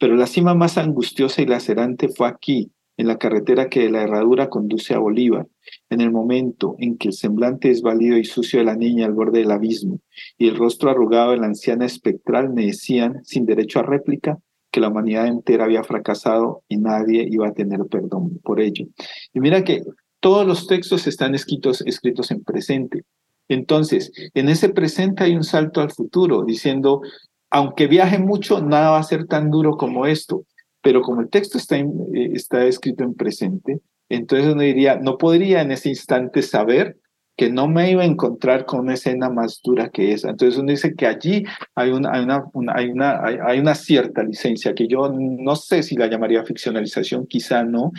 [0.00, 4.02] Pero la cima más angustiosa y lacerante fue aquí, en la carretera que de la
[4.02, 5.46] herradura conduce a Bolívar,
[5.90, 9.40] en el momento en que el semblante desvalido y sucio de la niña al borde
[9.40, 10.00] del abismo
[10.36, 14.38] y el rostro arrugado de la anciana espectral me decían, sin derecho a réplica,
[14.70, 18.86] que la humanidad entera había fracasado y nadie iba a tener perdón por ello.
[19.34, 19.82] Y mira que
[20.20, 23.04] todos los textos están escritos, escritos en presente.
[23.48, 27.02] Entonces, en ese presente hay un salto al futuro, diciendo,
[27.50, 30.46] aunque viaje mucho, nada va a ser tan duro como esto
[30.82, 31.86] pero como el texto está, eh,
[32.34, 36.98] está escrito en presente, entonces uno diría, no podría en ese instante saber
[37.36, 40.30] que no me iba a encontrar con una escena más dura que esa.
[40.30, 44.74] Entonces uno dice que allí hay una, hay una, hay una, hay, una cierta licencia
[44.74, 47.92] que yo no sé si la llamaría ficcionalización, quizá no,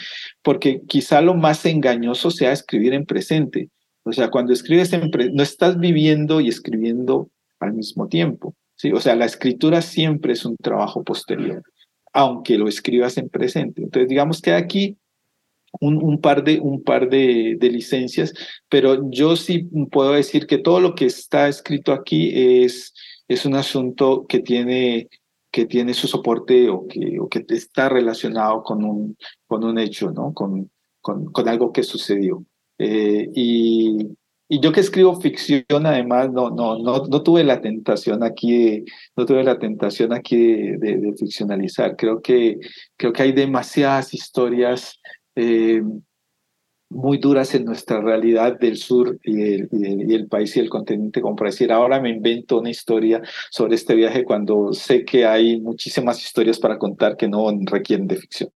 [0.43, 3.69] porque quizá lo más engañoso sea escribir en presente.
[4.04, 8.54] O sea, cuando escribes en presente, no estás viviendo y escribiendo al mismo tiempo.
[8.76, 8.91] ¿sí?
[8.91, 11.63] O sea, la escritura siempre es un trabajo posterior
[12.13, 13.82] aunque lo escribas en presente.
[13.82, 14.97] Entonces, digamos que aquí
[15.80, 18.34] un, par, de, un par de, licencias,
[18.69, 22.32] pero yo sí puedo decir que todo lo que está escrito aquí
[22.63, 22.93] es,
[23.28, 25.10] es un asunto que tiene,
[25.52, 30.12] que tiene su soporte o que, o que está relacionado con un, con un hecho,
[30.12, 30.34] ¿no?
[30.34, 30.71] con,
[31.02, 32.45] con, con algo que sucedió.
[32.78, 34.15] Eh, y,
[34.54, 38.86] y yo que escribo ficción, además, no, no, no, tuve la tentación aquí,
[39.18, 40.38] no tuve la tentación aquí
[40.78, 41.96] de, de, ficcionalizar.
[41.96, 42.60] Creo que,
[42.96, 45.00] creo que hay demasiadas historias
[45.36, 45.82] eh,
[46.88, 51.20] muy duras en nuestra realidad del sur y el, y, el, país y el continente,
[51.20, 55.60] como para decir, ahora me invento una historia sobre este viaje cuando sé que hay
[55.62, 58.52] muchísimas historias para contar que no requieren de ficción.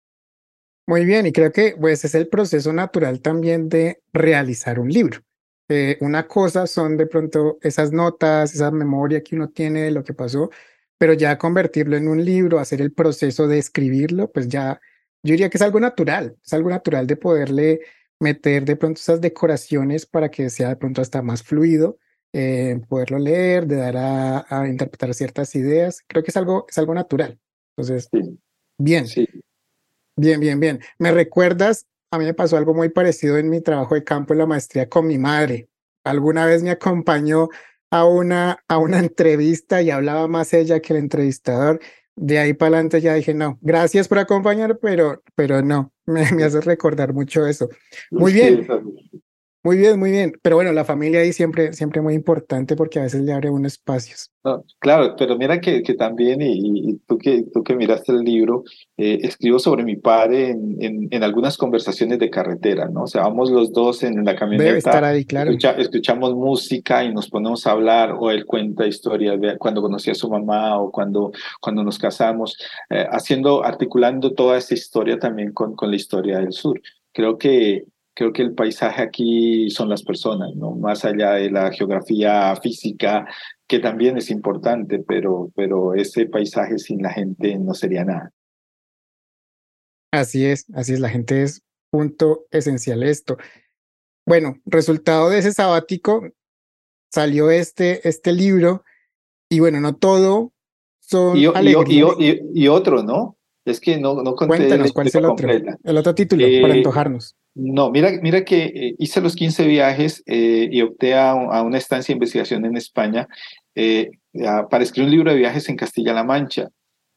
[0.85, 5.21] Muy bien, y creo que pues es el proceso natural también de realizar un libro.
[5.69, 10.03] Eh, una cosa son de pronto esas notas, esa memoria que uno tiene de lo
[10.03, 10.49] que pasó,
[10.97, 14.79] pero ya convertirlo en un libro, hacer el proceso de escribirlo, pues ya
[15.23, 17.81] yo diría que es algo natural, es algo natural de poderle
[18.19, 21.97] meter de pronto esas decoraciones para que sea de pronto hasta más fluido,
[22.33, 26.03] eh, poderlo leer, de dar a, a, interpretar ciertas ideas.
[26.07, 27.39] Creo que es algo, es algo natural.
[27.75, 28.09] Entonces,
[28.77, 29.07] bien.
[29.07, 29.27] Sí.
[30.15, 30.79] Bien, bien, bien.
[30.97, 34.39] ¿Me recuerdas a mí me pasó algo muy parecido en mi trabajo de campo en
[34.39, 35.69] la maestría con mi madre.
[36.03, 37.49] Alguna vez me acompañó
[37.91, 41.79] a una, a una entrevista y hablaba más ella que el entrevistador.
[42.15, 46.43] De ahí para adelante ya dije, no, gracias por acompañar, pero, pero no, me, me
[46.43, 47.69] hace recordar mucho eso.
[48.11, 48.67] Muy bien.
[49.67, 50.31] Muy bien, muy bien.
[50.41, 53.73] Pero bueno, la familia ahí siempre, siempre muy importante porque a veces le abre unos
[53.73, 54.31] espacios.
[54.45, 58.23] No, claro, pero mira que, que también, y, y, tú, que, tú que miraste el
[58.23, 58.63] libro,
[58.95, 63.03] eh, escribo sobre mi padre en, en, en, algunas conversaciones de carretera, ¿no?
[63.03, 64.67] O sea, vamos los dos en la camioneta.
[64.67, 65.49] Debe estar ahí, claro.
[65.49, 70.11] Escucha, escuchamos música y nos ponemos a hablar, o él cuenta historias de cuando conocí
[70.11, 72.57] a su mamá o cuando, cuando nos casamos,
[72.89, 76.79] eh, haciendo, articulando toda esa historia también con, con la historia del sur.
[77.11, 77.83] Creo que
[78.17, 80.71] creo que el paisaje aquí son las personas, ¿no?
[80.71, 83.27] Más allá de la geografía física,
[83.67, 88.33] que también es importante, pero, pero ese paisaje sin la gente no sería nada.
[90.11, 93.37] Así es, así es, la gente es punto esencial esto.
[94.25, 96.27] Bueno, resultado de ese sabático,
[97.13, 98.83] salió este, este libro
[99.47, 100.53] y bueno, no todo
[101.01, 103.37] son y, y, otro, ¿no?
[103.63, 105.49] Es que no, no conté Cuéntanos, ¿cuál es el otro?
[105.83, 107.36] El otro título, para eh, antojarnos.
[107.57, 112.13] No, mira, mira que eh, hice los 15 viajes eh, y opté a, una estancia
[112.13, 113.27] de investigación en España
[114.69, 116.69] para escribir un libro de viajes en Castilla-La Mancha,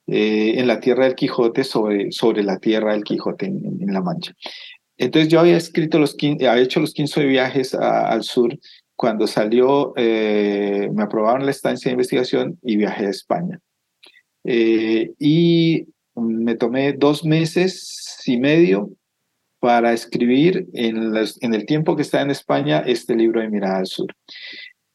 [0.06, 4.34] en la tierra del Quijote, sobre, sobre la tierra del Quijote en, La Mancha.
[4.98, 8.54] Entonces yo había escrito los 15, había hecho los 15 viajes al sur
[9.00, 13.58] cuando salió, eh, me aprobaron la estancia de investigación y viajé a España.
[14.44, 18.90] Eh, y me tomé dos meses y medio
[19.60, 23.86] para escribir en, en, el tiempo que estaba en España este libro de Mirada al
[23.86, 24.08] Sur.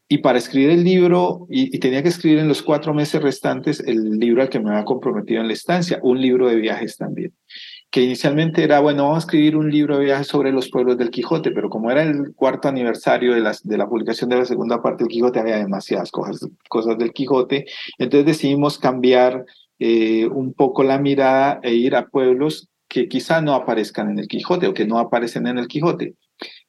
[0.08, 3.80] Y para escribir el libro, y, y, tenía que escribir en los cuatro meses restantes
[3.80, 7.34] el libro al que me había comprometido en la estancia, un libro de viajes también
[7.96, 11.12] que inicialmente era, bueno, vamos a escribir un libro de viajes sobre los pueblos del
[11.12, 15.06] Quijote, pero como era el cuarto aniversario de, de la publicación de la segunda parte
[15.06, 17.66] del Quijote, había demasiadas cosas, cosas del Quijote,
[17.98, 19.46] entonces decidimos cambiar
[19.80, 24.28] eh, un poco la mirada e ir a pueblos que quizá no aparezcan en el
[24.28, 26.16] Quijote o que no aparecen en el Quijote.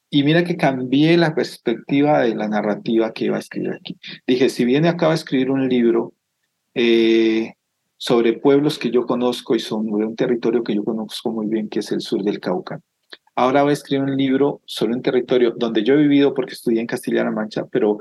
[0.09, 3.97] Y mira que cambié la perspectiva de la narrativa que iba a escribir aquí.
[4.25, 6.13] Dije, si viene acaba de escribir un libro,
[6.73, 7.53] eh,
[7.97, 11.67] sobre pueblos que yo conozco y son de un territorio que yo conozco muy bien,
[11.67, 12.79] que es el sur del Cauca.
[13.35, 16.81] Ahora voy a escribir un libro sobre un territorio donde yo he vivido porque estudié
[16.81, 17.97] en Castilla-La Mancha, pero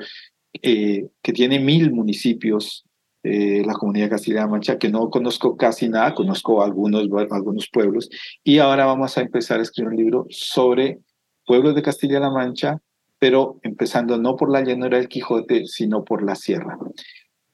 [0.62, 2.84] eh, que tiene mil municipios,
[3.26, 8.08] eh, la comunidad de Castilla-La Mancha, que no conozco casi nada, conozco algunos, algunos pueblos,
[8.44, 11.00] y ahora vamos a empezar a escribir un libro sobre
[11.44, 12.78] pueblos de Castilla-La Mancha,
[13.18, 16.78] pero empezando no por la llanura del Quijote, sino por la sierra.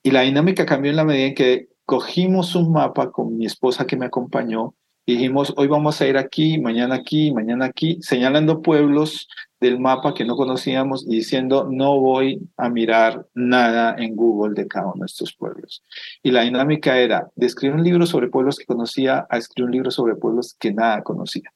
[0.03, 3.87] Y la dinámica cambió en la medida en que cogimos un mapa con mi esposa
[3.87, 4.75] que me acompañó
[5.07, 9.27] y dijimos, hoy vamos a ir aquí, mañana aquí, mañana aquí, señalando pueblos
[9.63, 14.67] del mapa que no conocíamos y diciendo, no voy a mirar nada en Google de
[14.67, 15.83] cada uno de estos pueblos.
[16.23, 19.73] Y la dinámica era de escribir un libro sobre pueblos que conocía a escribir un
[19.73, 21.51] libro sobre pueblos que nada conocía.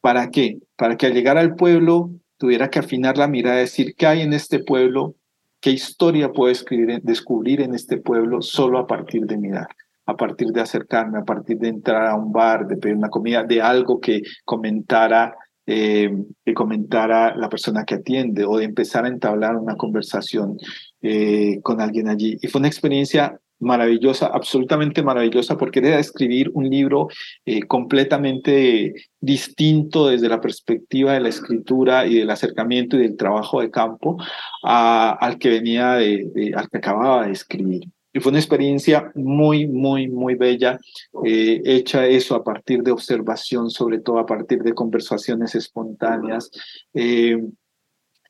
[0.00, 0.58] ¿Para qué?
[0.76, 4.32] Para que al llegar al pueblo tuviera que afinar la mirada, decir, ¿qué hay en
[4.32, 5.16] este pueblo?
[5.60, 9.68] ¿Qué historia puedo escribir, descubrir en este pueblo solo a partir de mirar?
[10.06, 13.44] a partir de acercarme, a partir de entrar a un bar, de pedir una comida,
[13.44, 15.36] de algo que comentara,
[15.72, 16.10] eh,
[16.44, 20.58] que comentara la persona que atiende o de empezar a entablar una conversación
[21.00, 22.36] eh, con alguien allí.
[22.42, 27.06] Y fue una experiencia maravillosa, absolutamente maravillosa, porque era escribir un libro
[27.46, 33.60] eh, completamente distinto desde la perspectiva de la escritura y del acercamiento y del trabajo
[33.60, 34.16] de campo
[34.64, 37.84] al que venía de, al que acababa de escribir.
[38.12, 40.78] Y fue una experiencia muy, muy, muy bella,
[41.24, 46.50] eh, hecha eso a partir de observación, sobre todo a partir de conversaciones espontáneas.
[46.92, 47.38] Eh,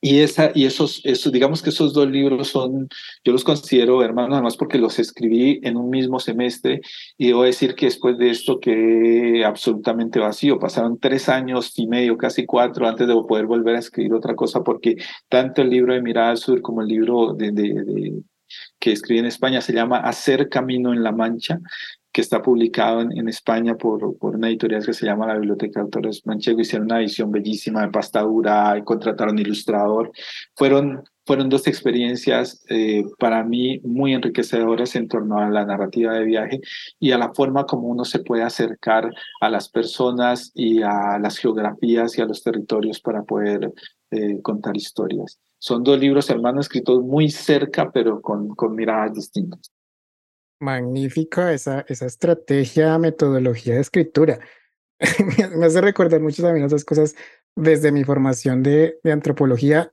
[0.02, 2.88] y, esa, y esos, esos, digamos que esos dos libros son,
[3.22, 6.80] yo los considero hermanos, además porque los escribí en un mismo semestre
[7.18, 10.58] y debo decir que después de esto quedé absolutamente vacío.
[10.58, 14.62] Pasaron tres años y medio, casi cuatro, antes de poder volver a escribir otra cosa,
[14.62, 14.96] porque
[15.28, 18.22] tanto el libro de Mirada al Sur como el libro de, de,
[18.78, 21.60] que escribí en España se llama Hacer Camino en la Mancha
[22.12, 25.84] que está publicado en, España por, por, una editorial que se llama la Biblioteca de
[25.84, 26.60] Autores Manchego.
[26.60, 30.10] Hicieron una edición bellísima de pastadura y contrataron ilustrador.
[30.56, 36.24] Fueron, fueron dos experiencias eh, para mí muy enriquecedoras en torno a la narrativa de
[36.24, 36.60] viaje
[36.98, 39.08] y a la forma como uno se puede acercar
[39.40, 43.72] a las personas y a las geografías y a los territorios para poder
[44.10, 45.38] eh, contar historias.
[45.60, 49.72] Son dos libros hermanos escritos muy cerca, pero con, con miradas distintas.
[50.58, 54.40] Magnífica esa, esa estrategia, metodología de escritura.
[55.56, 57.14] me hace recordar muchas también esas cosas
[57.56, 59.92] desde mi formación de, de antropología.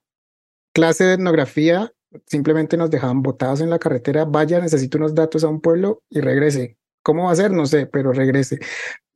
[0.73, 1.93] Clase de etnografía,
[2.25, 6.21] simplemente nos dejaban botados en la carretera, vaya, necesito unos datos a un pueblo y
[6.21, 6.77] regrese.
[7.03, 7.51] ¿Cómo va a ser?
[7.51, 8.59] No sé, pero regrese.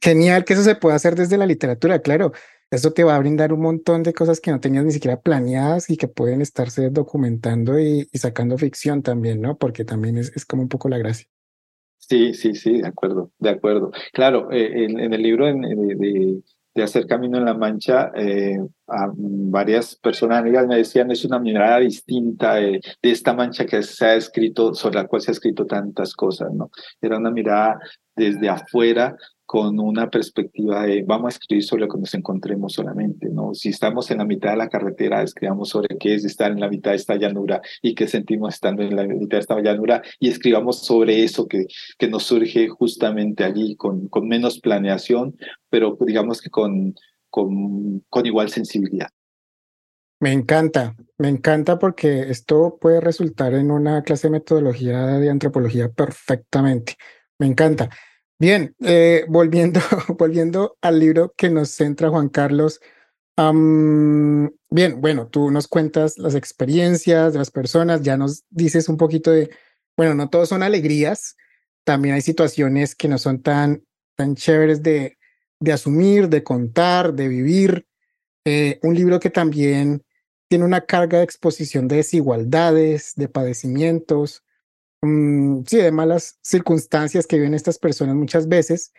[0.01, 2.33] Genial que eso se pueda hacer desde la literatura, claro.
[2.71, 5.89] Eso te va a brindar un montón de cosas que no tenías ni siquiera planeadas
[5.89, 9.57] y que pueden estarse documentando y, sacando ficción también, ¿no?
[9.57, 11.27] Porque también es, es como un poco la gracia.
[11.97, 13.91] Sí, sí, sí, de acuerdo, de acuerdo.
[14.13, 16.41] Claro, eh, en, el libro de,
[16.81, 18.57] Hacer Camino en la Mancha, eh,
[18.87, 24.05] a varias personas amigas me decían es una mirada distinta de, esta mancha que se
[24.05, 26.71] ha escrito, sobre la cual se ha escrito tantas cosas, ¿no?
[27.01, 27.79] Era una mirada
[28.15, 29.15] desde afuera
[29.51, 33.53] con una perspectiva de vamos a escribir sobre lo que nos encontremos solamente, ¿no?
[33.53, 36.69] Si estamos en la mitad de la carretera, escribamos sobre qué es estar en la
[36.69, 40.29] mitad de esta llanura y qué sentimos estando en la mitad de esta llanura y
[40.29, 41.65] escribamos sobre eso que,
[41.97, 45.35] que nos surge justamente allí con, con menos planeación,
[45.69, 46.95] pero digamos que con,
[47.29, 49.09] con, con igual sensibilidad.
[50.21, 55.89] Me encanta, me encanta porque esto puede resultar en una clase de metodología de antropología
[55.89, 56.95] perfectamente.
[57.37, 57.89] Me encanta.
[58.41, 59.79] Bien, eh, volviendo,
[60.17, 62.81] volviendo al libro que nos centra Juan Carlos.
[63.37, 69.29] bien, bueno, tú nos cuentas las experiencias de las personas, ya nos dices un poquito
[69.29, 69.51] de,
[69.95, 71.35] bueno, no todos son alegrías,
[71.83, 73.83] también hay situaciones que no son tan,
[74.15, 75.19] tan chéveres de,
[75.59, 77.85] de asumir, de contar, de vivir.
[78.43, 80.03] Eh, un libro que también
[80.49, 84.43] tiene una carga de exposición de desigualdades, de padecimientos,
[85.01, 88.93] Mm, sí, de malas circunstancias que viven estas personas muchas veces,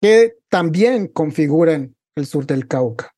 [0.00, 3.12] que también configuran el sur del Cauca,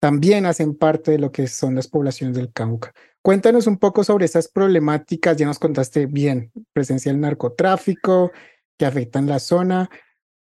[0.00, 2.92] también hacen parte de lo que son las poblaciones del Cauca.
[3.22, 8.32] Cuéntanos un poco sobre esas problemáticas, ya nos contaste bien, presencia del narcotráfico
[8.76, 9.88] que afectan la zona,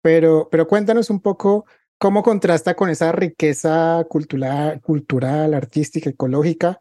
[0.03, 1.67] pero, pero cuéntanos un poco
[1.99, 6.79] cómo contrasta con esa riqueza cultural, cultural artística, ecológica,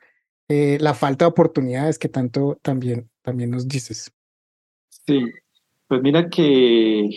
[0.47, 4.11] eh, la falta de oportunidades que tanto también, también nos dices.
[5.07, 5.25] Sí,
[5.87, 7.09] pues mira que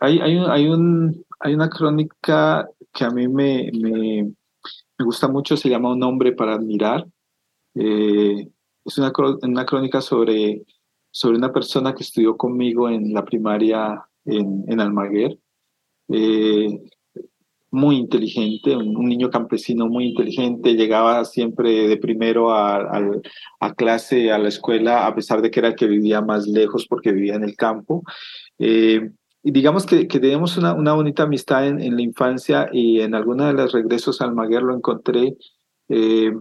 [0.00, 4.32] hay, hay, un, hay, un, hay una crónica que a mí me, me,
[4.98, 7.06] me gusta mucho, se llama Un hombre para admirar.
[7.74, 8.48] Eh,
[8.84, 9.12] es una,
[9.42, 10.64] una crónica sobre,
[11.10, 15.38] sobre una persona que estudió conmigo en la primaria en, en Almaguer.
[16.08, 16.90] Eh,
[17.74, 22.88] muy inteligente, un, niño campesino muy inteligente, llegaba siempre de primero a,
[23.58, 26.86] a, clase, a la escuela, a pesar de que era el que vivía más lejos
[26.88, 28.04] porque vivía en el campo.
[28.60, 29.10] Eh,
[29.42, 33.14] y digamos que, que teníamos una, una bonita amistad en, en, la infancia y en
[33.14, 35.36] alguna de los regresos al Maguer lo encontré.
[35.88, 36.32] Eh,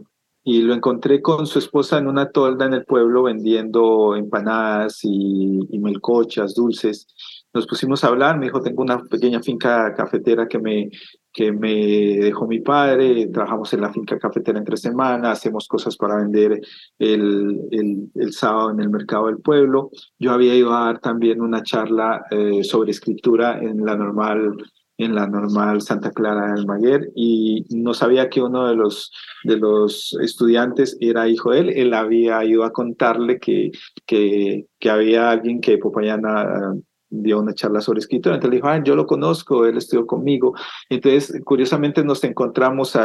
[0.46, 5.62] y lo encontré con su esposa en una tolda en el pueblo vendiendo empanadas y,
[5.70, 7.08] y melcochas, dulces
[7.54, 10.90] nos pusimos a hablar, me dijo, tengo una pequeña finca cafetera que me,
[11.34, 11.74] que me
[12.20, 16.62] dejó mi padre, trabajamos en la finca cafetera entre semanas, hacemos cosas para vender
[17.00, 19.90] el, el, el, sábado en el mercado del pueblo.
[20.20, 24.56] Yo había ido a dar también una charla eh, sobre escritura en la normal
[24.98, 29.12] en la normal Santa Clara del Maguer y no sabía que uno de los,
[29.44, 31.70] de los estudiantes era hijo de él.
[31.70, 33.72] Él había ido a contarle que,
[34.06, 36.76] que, que había alguien que Popayana
[37.22, 40.54] dio una charla sobre escritura, entonces le dijo, ah, yo lo conozco, él estudió conmigo.
[40.90, 42.98] Entonces, curiosamente nos encontramos,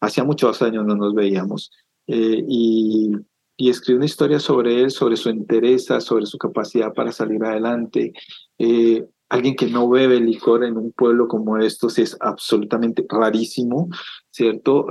[0.00, 1.70] hacía muchos años no nos veíamos,
[2.08, 3.12] eh, y,
[3.56, 8.12] y escribió una historia sobre él, sobre su interés, sobre su capacidad para salir adelante.
[8.58, 13.88] Eh, alguien que no bebe licor en un pueblo como estos es absolutamente rarísimo,
[14.30, 14.86] ¿cierto?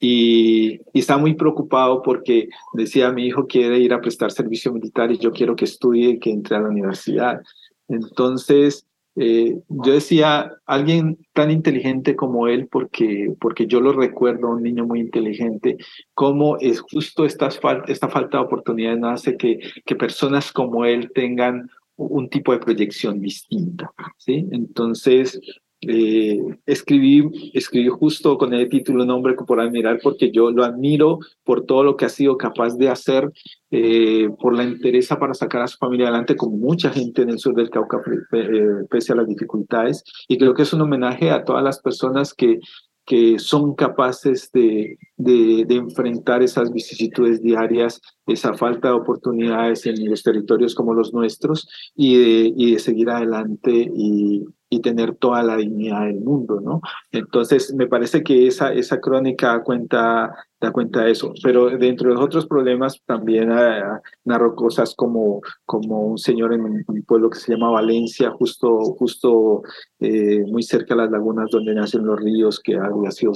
[0.00, 5.12] Y, y, está muy preocupado porque decía, mi hijo quiere ir a prestar servicio militar
[5.12, 7.40] y yo quiero que estudie y que entre a la universidad.
[7.88, 8.86] Entonces,
[9.16, 14.86] eh, yo decía, alguien tan inteligente como él, porque, porque yo lo recuerdo, un niño
[14.86, 15.76] muy inteligente,
[16.14, 17.48] cómo es justo esta,
[17.88, 23.20] esta falta de oportunidades hace que, que personas como él tengan un tipo de proyección
[23.20, 24.46] distinta, ¿sí?
[24.52, 25.38] Entonces,
[25.82, 31.64] eh, escribí, escribí justo con el título Nombre por admirar porque yo lo admiro por
[31.64, 33.32] todo lo que ha sido capaz de hacer,
[33.70, 37.38] eh, por la interesa para sacar a su familia adelante, como mucha gente en el
[37.38, 38.02] sur del Cauca,
[38.32, 40.04] eh, pese a las dificultades.
[40.28, 42.58] Y creo que es un homenaje a todas las personas que,
[43.06, 50.08] que son capaces de, de, de, enfrentar esas vicisitudes diarias, esa falta de oportunidades en
[50.10, 51.66] los territorios como los nuestros
[51.96, 56.80] y de, y de seguir adelante y, y tener toda la dignidad del mundo, ¿no?
[57.10, 62.14] Entonces, me parece que esa, esa crónica cuenta, da cuenta de eso, pero dentro de
[62.14, 67.40] los otros problemas también uh, narró cosas como, como un señor en un, pueblo que
[67.40, 69.62] se llama Valencia, justo, justo
[69.98, 73.32] eh, muy cerca de las lagunas donde nacen los ríos, que había sido,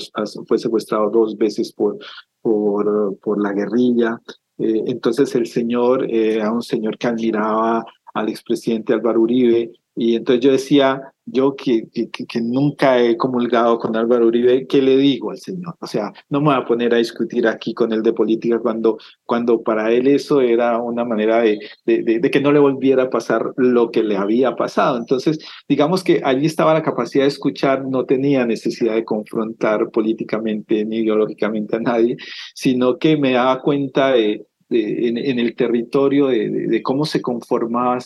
[0.46, 1.98] fue secuestrado dos veces por,
[2.40, 4.20] por, por la guerrilla.
[4.58, 10.16] Eh, entonces el señor, eh, a un señor que admiraba al expresidente Álvaro Uribe, y
[10.16, 14.96] entonces yo decía, yo que, que, que, nunca he comulgado con Álvaro Uribe, ¿qué le
[14.96, 15.76] digo al señor?
[15.80, 18.98] O sea, no me voy a poner a discutir aquí con él de política cuando,
[19.24, 23.10] cuando para él eso era una manera de, de, de, que no le volviera a
[23.10, 24.98] pasar lo que le había pasado.
[24.98, 25.38] Entonces,
[25.68, 30.98] digamos que allí estaba la capacidad de escuchar, no tenía necesidad de confrontar políticamente ni
[30.98, 32.16] ideológicamente a nadie,
[32.54, 34.44] sino que me daba cuenta de
[34.74, 38.00] en, el territorio de, cómo se conformaban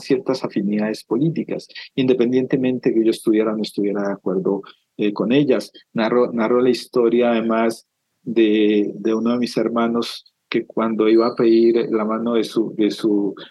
[0.00, 4.62] ciertas afinidades políticas, independientemente que yo estuviera o no estuviera de acuerdo
[4.96, 5.72] eh, con ellas.
[5.92, 7.86] Narro, la historia además
[8.22, 13.44] de, uno de mis hermanos que cuando iba a pedir la mano de su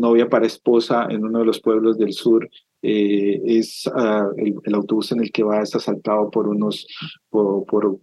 [0.00, 2.48] novia para esposa en uno de los pueblos del sur,
[2.82, 6.86] eh, es ah, el, autobús en el que va es asaltado por unos
[7.28, 8.00] por, por,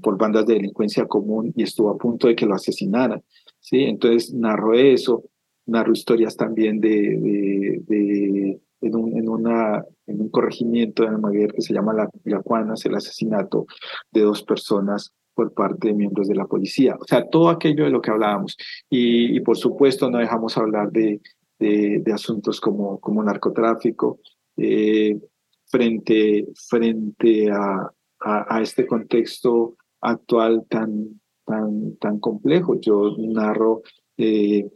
[0.00, 3.22] por, bandas de delincuencia común y estuvo a punto de que lo asesinaran
[3.58, 5.24] sí entonces narro eso
[5.66, 11.62] narro historias también de, de, en, un, en, una, en un corregimiento de Almaguer que
[11.62, 13.66] se llama La Yacuanas, el asesinato
[14.10, 16.96] de dos personas por parte de miembros de la policía.
[17.00, 18.56] O sea, todo aquello de lo que hablábamos.
[18.90, 21.20] Y por supuesto no dejamos hablar de,
[21.62, 24.18] de, asuntos como, como narcotráfico,
[24.56, 25.18] eh,
[25.66, 27.90] frente, frente a,
[28.20, 32.78] a, este contexto actual tan, tan, tan complejo.
[32.80, 33.82] Yo narro
[34.16, 34.68] eh,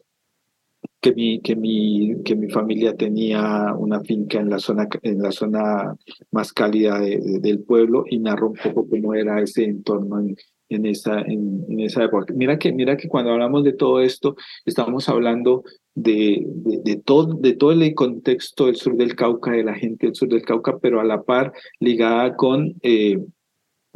[1.01, 5.33] que, mi, que, mi, que mi familia tenía una finca en la zona, en la
[5.33, 5.95] zona
[6.31, 10.37] más cálida del pueblo y narro un poco cómo era ese entorno en,
[10.69, 12.33] en esa, en, esa época.
[12.35, 15.65] Mira que, mira que cuando hablamos de todo esto, estamos hablando
[15.95, 20.15] de, de, todo, de todo el contexto del sur del Cauca, de la gente del
[20.15, 23.19] sur del Cauca, pero a la par ligada con, eh,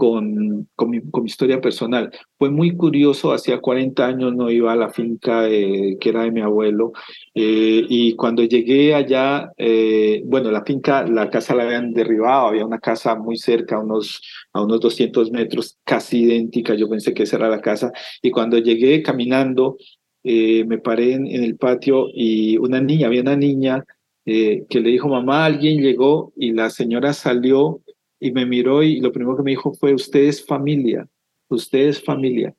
[0.00, 2.10] con, con, mi, historia personal.
[2.38, 6.40] Fue muy curioso, hacía 40 años no iba a la finca que era de mi
[6.40, 6.92] abuelo,
[7.34, 12.64] eh, y cuando llegué allá, eh, bueno, la finca, la casa la habían derribado, había
[12.64, 14.22] una casa muy cerca, unos,
[14.54, 17.92] a unos 200 metros, casi idéntica, yo pensé que esa era la casa,
[18.22, 19.76] y cuando llegué caminando,
[20.24, 23.84] eh, me paré en, el patio y una niña, había una niña
[24.24, 27.80] que le dijo, mamá, alguien llegó y la señora salió
[28.20, 31.08] y me miró y lo primero que me dijo fue, usted es familia,
[31.48, 32.54] usted es familia.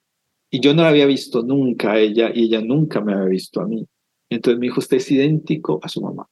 [0.50, 3.62] Y yo no la había visto nunca a ella y ella nunca me había visto
[3.62, 3.88] a mí.
[4.30, 6.28] Entonces me dijo, usted es idéntico a su mamá.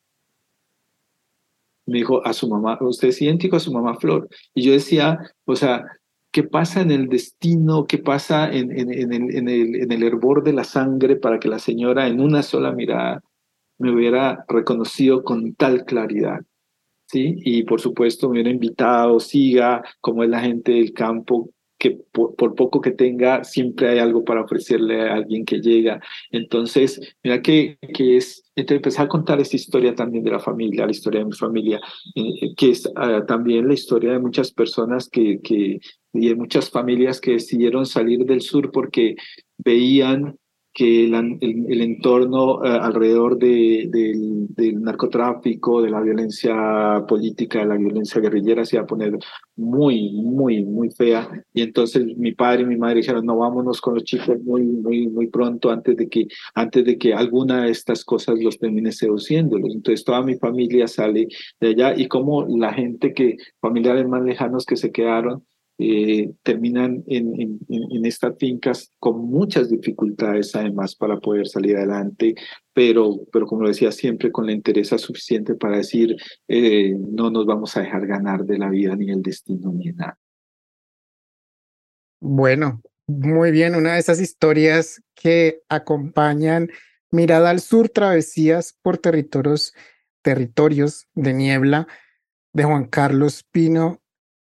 [1.85, 4.27] Me dijo, a su mamá, usted es idéntico a su mamá Flor.
[4.53, 5.85] Y yo decía, o sea,
[6.31, 7.85] ¿qué pasa en el destino?
[7.85, 11.39] ¿Qué pasa en, en, en, el, en, el, en el hervor de la sangre para
[11.39, 13.23] que la señora en una sola mirada
[13.77, 16.41] me hubiera reconocido con tal claridad?
[17.09, 17.35] ¿Sí?
[17.43, 21.49] Y por supuesto me hubiera invitado, siga, como es la gente del campo,
[21.79, 26.01] que por, poco que tenga, siempre hay algo para ofrecerle a alguien que llega.
[26.29, 30.85] Entonces, mira que, que es, entonces empezar a contar esta historia también de la familia,
[30.85, 31.79] la historia de mi familia,
[32.15, 35.79] eh, que es ah, también la historia de muchas personas que, que,
[36.13, 39.15] y de muchas familias que decidieron salir del sur porque
[39.57, 40.35] veían
[40.73, 48.21] que el, entorno eh, alrededor de, del narcotráfico, de la violencia política, de la violencia
[48.21, 49.17] guerrillera se iba a poner
[49.55, 51.27] muy, muy, muy fea.
[51.53, 55.07] Y entonces mi padre y mi madre dijeron, no, vámonos con los chicos muy, muy,
[55.07, 59.73] muy pronto antes de que, antes de que alguna de estas cosas los termine seduciéndolos.
[59.73, 61.27] Entonces toda mi familia sale
[61.59, 65.43] de allá y como la gente que, familiares más lejanos que se quedaron,
[65.81, 72.35] eh, terminan en, en, en, estas fincas con muchas dificultades además para poder salir adelante,
[72.73, 76.17] pero, pero como decía siempre, con la interés suficiente para decir,
[76.49, 80.19] eh, no nos vamos a dejar ganar de la vida ni el destino ni nada.
[82.19, 86.69] Bueno, muy bien, una de esas historias que acompañan
[87.09, 89.73] Mirada al Sur, Travesías por Territorios,
[90.21, 91.87] territorios de Niebla,
[92.51, 94.01] de Juan Carlos Pino.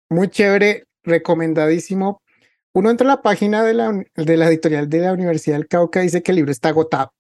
[0.09, 2.23] Muy chévere recomendadísimo.
[2.75, 6.01] Uno entra a la página de la, de la editorial de la Universidad del Cauca
[6.01, 7.15] y dice que el libro está agotado.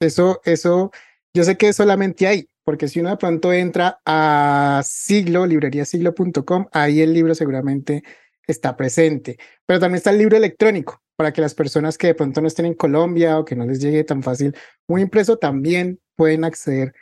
[0.00, 0.90] Eso, eso,
[1.34, 6.66] yo sé que es solamente ahí, porque si uno de pronto entra a siglo, libreriasiglo.com,
[6.72, 8.02] ahí el libro seguramente
[8.46, 9.38] está presente.
[9.66, 12.66] Pero también está el libro electrónico, para que las personas que de pronto no estén
[12.66, 14.56] en Colombia o que no les llegue tan fácil
[14.88, 16.94] un impreso, también pueden acceder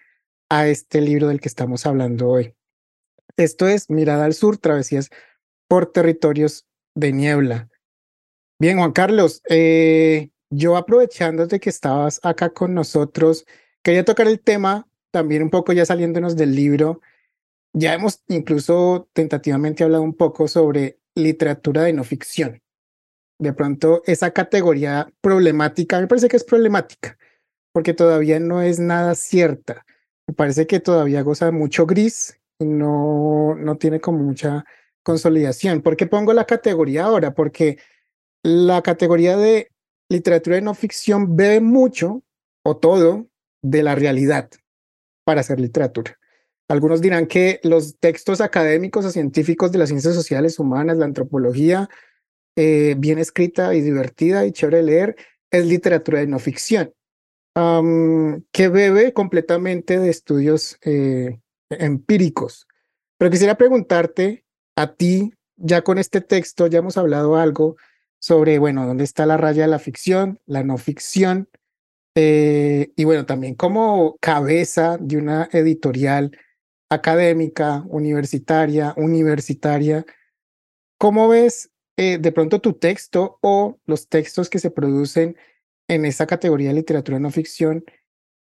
[0.48, 2.54] a este libro del que estamos hablando hoy.
[3.36, 5.10] Esto es Mirada al Sur, Travesías
[5.70, 6.66] por territorios
[6.96, 7.68] de niebla.
[8.58, 13.46] Bien, Juan Carlos, eh, yo aprovechando de que estabas acá con nosotros,
[13.84, 17.00] quería tocar el tema también un poco ya saliéndonos del libro.
[17.72, 22.60] Ya hemos incluso tentativamente hablado un poco sobre literatura de no ficción.
[23.38, 27.16] De pronto, esa categoría problemática, me parece que es problemática,
[27.72, 29.86] porque todavía no es nada cierta.
[30.26, 34.64] Me parece que todavía goza mucho gris y no, no tiene como mucha
[35.10, 35.82] consolidación.
[35.82, 37.34] ¿Por qué pongo la categoría ahora?
[37.34, 37.78] Porque
[38.44, 39.72] la categoría de
[40.08, 42.22] literatura de no ficción bebe mucho
[42.64, 43.26] o todo
[43.62, 44.48] de la realidad
[45.24, 46.16] para hacer literatura.
[46.68, 51.88] Algunos dirán que los textos académicos o científicos de las ciencias sociales humanas, la antropología,
[52.56, 55.16] eh, bien escrita y divertida y chévere leer,
[55.50, 56.94] es literatura de no ficción,
[58.52, 61.40] que bebe completamente de estudios eh,
[61.70, 62.68] empíricos.
[63.18, 64.44] Pero quisiera preguntarte
[64.76, 67.76] a ti, ya con este texto, ya hemos hablado algo
[68.18, 71.48] sobre, bueno, dónde está la raya de la ficción, la no ficción,
[72.14, 76.36] eh, y bueno, también como cabeza de una editorial
[76.90, 80.04] académica, universitaria, universitaria,
[80.98, 85.36] ¿cómo ves eh, de pronto tu texto o los textos que se producen
[85.88, 87.84] en esa categoría de literatura no ficción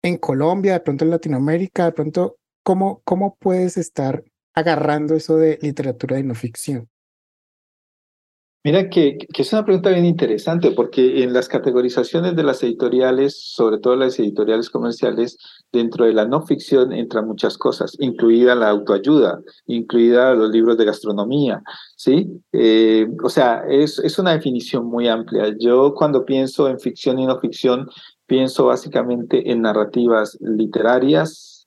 [0.03, 4.25] en Colombia, de pronto en Latinoamérica, de pronto, ¿cómo, cómo puedes estar
[4.55, 6.89] agarrando eso de literatura de no ficción?
[8.65, 13.79] Mira que, es una pregunta bien interesante porque en las categorizaciones de las editoriales, sobre
[13.79, 15.37] todo las editoriales comerciales,
[15.73, 20.85] dentro de la no ficción entran muchas cosas, incluida la autoayuda, incluida los libros de
[20.85, 21.61] gastronomía,
[21.97, 22.41] ¿sí?
[22.53, 25.57] Eh, o sea, es, es una definición muy amplia.
[25.59, 27.89] Yo cuando pienso en ficción y no ficción,
[28.27, 31.67] pienso básicamente en narrativas literarias,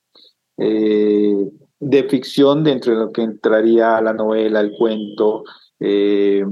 [0.56, 1.36] eh,
[1.78, 5.44] de ficción dentro de lo que entraría la novela, el cuento,
[5.80, 6.44] eh,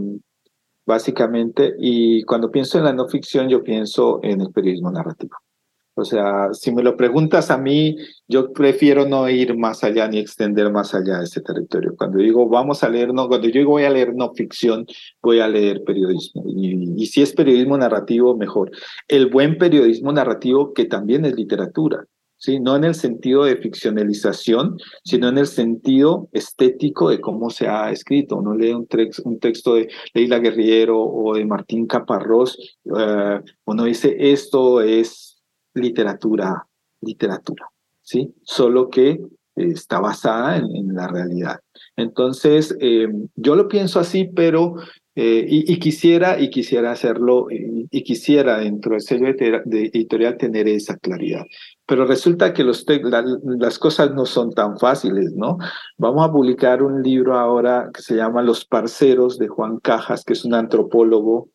[0.86, 5.36] básicamente, y cuando pienso en la no ficción, yo pienso en el periodismo narrativo.
[5.96, 7.96] O sea, si me lo preguntas a mí,
[8.26, 11.94] yo prefiero no ir más allá ni extender más allá de ese territorio.
[11.96, 14.86] Cuando digo vamos a leer, no, cuando yo digo voy a leer no ficción,
[15.22, 16.42] voy a leer periodismo.
[16.48, 18.72] Y si es periodismo narrativo, mejor.
[19.06, 22.04] El buen periodismo narrativo que también es literatura.
[22.44, 22.60] ¿Sí?
[22.60, 27.90] no en el sentido de ficcionalización, sino en el sentido estético de cómo se ha
[27.90, 28.36] escrito.
[28.36, 28.86] Uno lee un,
[29.38, 35.42] texto de Leila Guerriero o de Martín Caparrós, uh, uno dice, esto es
[35.72, 36.66] literatura,
[37.00, 37.66] literatura,
[38.02, 38.34] ¿sí?
[38.42, 39.20] solo que
[39.56, 41.60] está basada en, la realidad.
[41.96, 44.74] Entonces, eh, yo lo pienso así, pero
[45.16, 50.96] eh, y, quisiera y quisiera hacerlo y, quisiera dentro del sello de editorial tener esa
[50.96, 51.44] claridad.
[51.86, 52.86] Pero resulta que los
[53.44, 55.58] las cosas no son tan fáciles, ¿no?
[55.98, 60.32] Vamos a publicar un libro ahora que se llama Los Parceros de Juan Cajas, que
[60.32, 61.50] es un antropólogo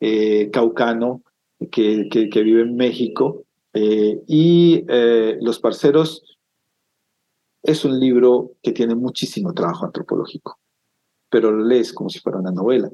[0.00, 1.22] eh, caucano
[1.70, 3.44] que, que, vive en México.
[3.72, 4.84] Eh, y
[5.40, 6.24] Los Parceros
[7.62, 10.60] es un libro que tiene muchísimo trabajo antropológico
[11.30, 12.90] pero lo lees como si fuera una novela.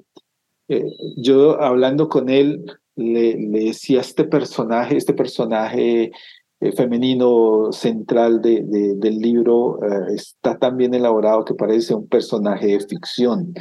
[0.68, 0.84] Eh,
[1.16, 2.64] yo hablando con él,
[2.94, 6.12] le, decía, este personaje, este personaje
[6.60, 8.62] eh, femenino central de,
[8.96, 13.52] del libro eh, está tan bien elaborado que parece un personaje de ficción.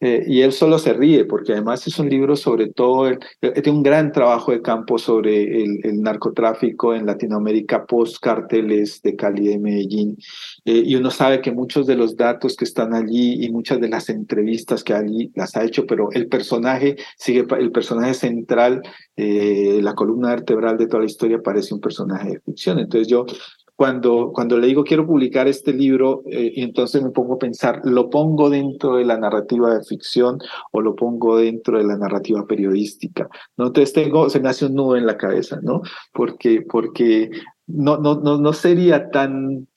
[0.00, 3.82] Eh, y él solo se ríe, porque además es un libro sobre todo, tiene un
[3.82, 10.16] gran trabajo de campo sobre el, narcotráfico en Latinoamérica post carteles de Cali de Medellín.
[10.64, 13.88] Eh, y uno sabe que muchos de los datos que están allí y muchas de
[13.88, 18.82] las entrevistas que allí las ha hecho, pero el personaje sigue, el personaje central,
[19.16, 22.78] eh, la columna vertebral de toda la historia parece un personaje de ficción.
[22.78, 23.26] Entonces yo
[23.78, 27.80] cuando, cuando le digo quiero publicar este libro, eh, y entonces me pongo a pensar,
[27.84, 30.40] ¿lo pongo dentro de la narrativa de ficción
[30.72, 33.28] o lo pongo dentro de la narrativa periodística?
[33.56, 35.82] Entonces tengo, se me hace un nudo en la cabeza, ¿no?
[36.12, 37.30] Porque, porque
[37.68, 39.68] no, no, no, no sería tan,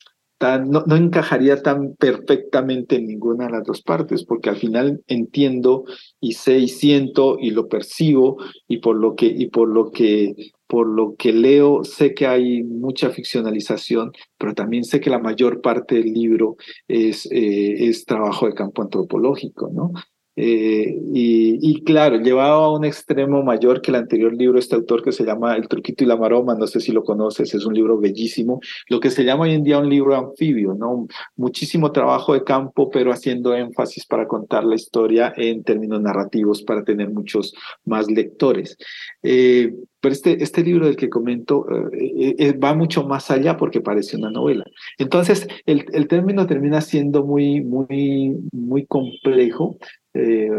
[0.42, 5.84] no encajaría tan perfectamente en ninguna de las dos partes, porque al final entiendo
[6.20, 8.36] y sé y siento y lo percibo
[8.68, 10.34] y por lo que, y por lo que
[10.72, 15.60] por lo que leo, sé que hay mucha ficcionalización, pero también sé que la mayor
[15.60, 16.56] parte del libro
[16.88, 19.92] es, eh, es trabajo de campo antropológico, ¿no?
[20.34, 25.12] Eh, y, claro, llevado a un extremo mayor que el anterior libro, este autor que
[25.12, 27.98] se llama El truquito y la maroma, no sé si lo conoces, es un libro
[27.98, 31.06] bellísimo, lo que se llama hoy en día un libro anfibio, ¿no?
[31.36, 36.82] Muchísimo trabajo de campo, pero haciendo énfasis para contar la historia en términos narrativos, para
[36.82, 37.54] tener muchos
[37.84, 38.76] más lectores.
[39.22, 44.16] Eh, pero este, este libro del que comento eh, va mucho más allá porque parece
[44.16, 44.64] una novela.
[44.98, 49.78] Entonces, el, el término termina siendo muy, muy, muy complejo,
[50.14, 50.50] eh,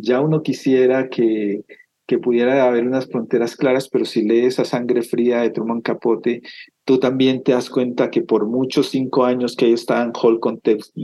[0.00, 1.64] ya uno quisiera que,
[2.06, 6.42] que pudiera haber unas fronteras claras, pero si lees a sangre fría de Truman Capote,
[6.84, 10.60] tú también te das cuenta que por muchos cinco años que está en Holcomb,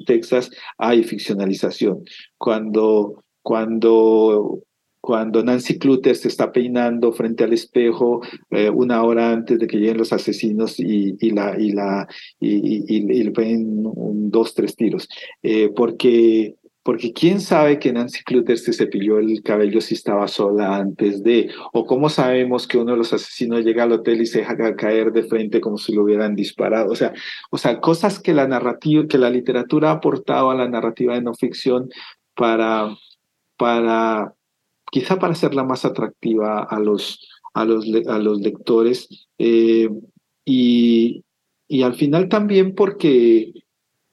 [0.07, 2.05] Texas, hay ficcionalización.
[2.37, 4.65] Cuando, cuando,
[5.01, 9.79] cuando Nancy Clutter se está peinando frente al espejo eh, una hora antes de que
[9.79, 12.07] lleguen los asesinos y, y la, y, la,
[12.41, 13.83] y, le ven
[14.31, 15.09] dos, tres tiros.
[15.43, 16.57] Eh, porque
[16.89, 21.51] porque quién sabe que Nancy Clutter se cepilló el cabello si estaba sola antes de,
[21.75, 25.13] o cómo sabemos que uno de los asesinos llega al hotel y se deja caer
[25.13, 26.91] de frente como si lo hubieran disparado.
[26.91, 27.13] O sea,
[27.51, 31.21] o sea, cosas que la narrativa, que la literatura ha aportado a la narrativa de
[31.21, 31.91] no ficción
[32.35, 32.97] para,
[33.59, 34.33] para,
[34.91, 39.29] quizá para hacerla más atractiva a los, a los, a los lectores.
[39.37, 39.91] Eh,
[40.47, 41.23] y,
[41.69, 43.53] y al final también porque,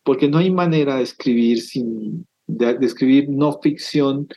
[0.03, 4.27] porque no hay manera de escribir sin de, escribir no ficción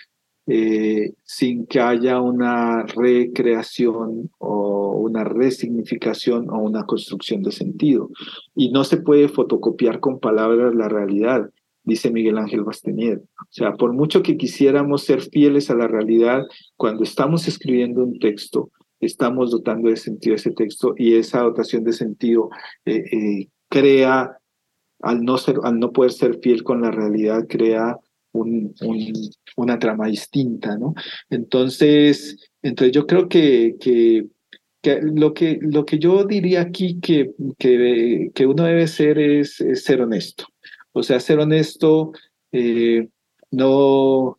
[0.46, 8.10] eh, sin que haya una recreación o una resignificación o una construcción de sentido.
[8.54, 11.50] Y no se puede fotocopiar con palabras la realidad,
[11.84, 13.18] dice Miguel Ángel Bastenier.
[13.40, 16.42] O sea, por mucho que quisiéramos ser fieles a la realidad,
[16.76, 21.92] cuando estamos escribiendo un texto, estamos dotando de sentido ese texto y esa dotación de
[21.92, 22.50] sentido
[22.84, 24.37] eh, eh, crea,
[25.00, 27.98] al no, ser, al no poder ser fiel con la realidad, crea
[28.32, 28.74] un,
[29.56, 30.94] una trama distinta, ¿no?
[31.30, 34.26] Entonces, entonces yo creo que, que,
[34.82, 39.62] que, lo, que lo que yo diría aquí que, que, que uno debe ser es,
[39.74, 40.46] ser honesto.
[40.92, 42.12] O sea, ser honesto,
[42.52, 43.08] eh,
[43.50, 44.37] no,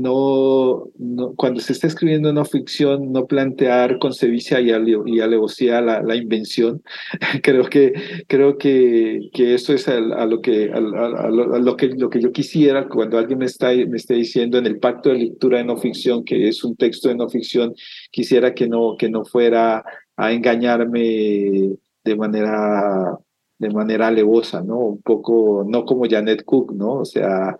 [0.00, 0.90] no,
[1.36, 4.70] cuando se está escribiendo una ficción, no plantear con sevicia y,
[5.06, 6.82] y alevosía la, la invención.
[7.42, 7.92] creo que,
[8.28, 12.88] creo que, que eso es a, lo que, a, lo, que, lo que yo quisiera
[12.88, 16.24] cuando alguien me, está, me esté diciendo en el pacto de lectura de no ficción,
[16.24, 17.74] que es un texto de no ficción,
[18.10, 19.84] quisiera que no, que no fuera
[20.16, 23.18] a engañarme de manera
[23.58, 24.78] de manera alevosa, ¿no?
[24.78, 26.96] Un poco, no como Janet Cook, ¿no?
[26.96, 27.56] O sea,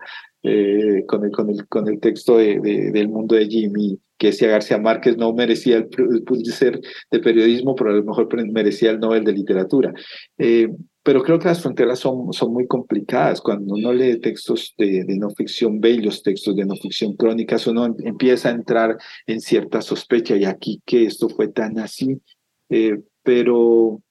[0.49, 4.47] eh, con, el, con, el, con el texto de, del mundo de Jimmy, que decía
[4.47, 6.79] García Márquez no merecía el, Pulitzer
[7.11, 9.93] de periodismo, pero a lo mejor merecía el Nobel de literatura.
[10.37, 10.69] Eh,
[11.03, 13.41] pero creo que las fronteras son, son muy complicadas.
[13.41, 17.85] Cuando uno lee textos de, de, no ficción, bellos textos de no ficción crónicas, uno
[17.85, 22.21] em, empieza a entrar en cierta sospecha y aquí que esto fue tan así.
[22.69, 24.01] Eh, pero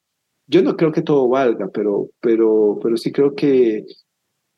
[0.47, 3.85] yo no creo que todo valga, pero, pero, pero sí creo que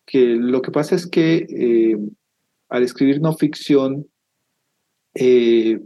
[0.09, 1.99] que lo que pasa es que eh,
[2.71, 4.07] al escribir no ficción
[5.15, 5.79] eh,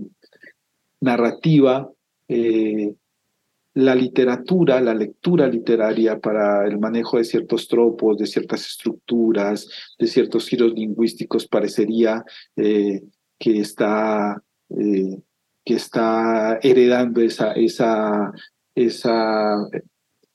[1.01, 1.91] narrativa,
[2.29, 2.95] eh,
[3.75, 9.68] la literatura, la lectura literaria para el manejo de ciertos tropos, de ciertas estructuras,
[9.99, 12.23] de ciertos giros lingüísticos, parecería
[12.55, 13.01] que,
[13.41, 18.31] está, que está heredando esa, esa,
[18.75, 19.57] esa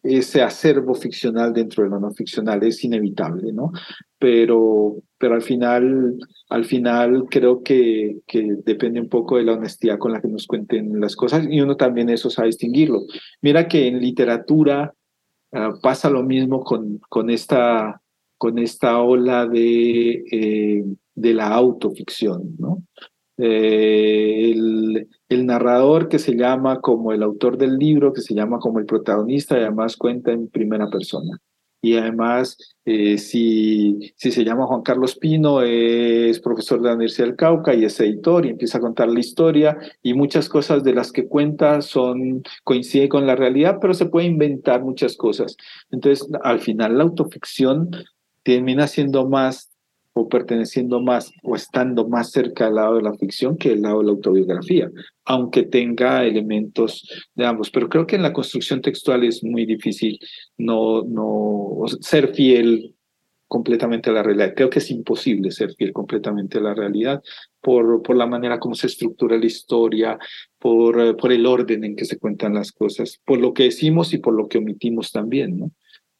[0.03, 3.71] ese acervo ficcional dentro de lo no ficcional es inevitable, ¿no?
[4.19, 6.17] Pero, pero al final,
[6.49, 10.47] al final creo que, que depende un poco de la honestidad con la que nos
[10.47, 13.01] cuenten las cosas y uno también eso sabe distinguirlo.
[13.41, 14.93] Mira que en literatura
[15.53, 18.01] ah, pasa lo mismo con, con, esta,
[18.37, 20.83] con esta ola de, eh,
[21.15, 22.83] de la autoficción, ¿no?
[23.39, 28.59] Eh, el, el, narrador que se llama como el autor del libro, que se llama
[28.59, 31.39] como el protagonista y además cuenta en primera persona.
[31.79, 37.27] Y además, eh, si, si se llama Juan Carlos Pino, es profesor de la Universidad
[37.27, 40.93] del Cauca y es editor y empieza a contar la historia y muchas cosas de
[40.93, 45.55] las que cuenta son coinciden con la realidad, pero se puede inventar muchas cosas.
[45.91, 47.91] Entonces, al final, la autoficción
[48.43, 49.76] termina siendo más
[50.17, 53.99] o perteneciendo más o estando más cerca al lado de la ficción que al lado
[53.99, 54.89] de la autobiografía,
[55.25, 57.69] aunque tenga elementos de ambos.
[57.69, 60.19] Pero creo que en la construcción textual es muy difícil
[60.57, 62.95] no, no ser fiel
[63.47, 64.53] completamente a la realidad.
[64.55, 67.21] Creo que es imposible ser fiel completamente a la realidad
[67.61, 70.17] por, por la manera como se estructura la historia,
[70.57, 74.17] por, por el orden en que se cuentan las cosas, por lo que decimos y
[74.17, 75.71] por lo que omitimos también, ¿no?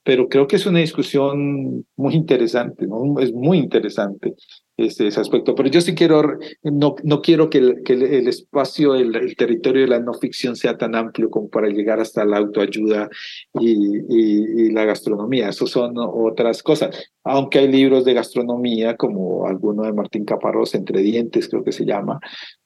[0.07, 3.19] Pero creo que es una discusión muy interesante, ¿no?
[3.19, 4.35] Es muy interesante
[4.77, 5.53] ese, aspecto.
[5.53, 9.89] Pero yo sí quiero, no, no quiero que el, que el, espacio, el, territorio de
[9.89, 13.09] la no ficción sea tan amplio como para llegar hasta la autoayuda
[13.59, 15.49] y, y, y la gastronomía.
[15.49, 17.11] Eso son otras cosas.
[17.25, 21.83] Aunque hay libros de gastronomía, como alguno de Martín Caparrós, Entre Dientes, creo que se
[21.83, 22.21] llama,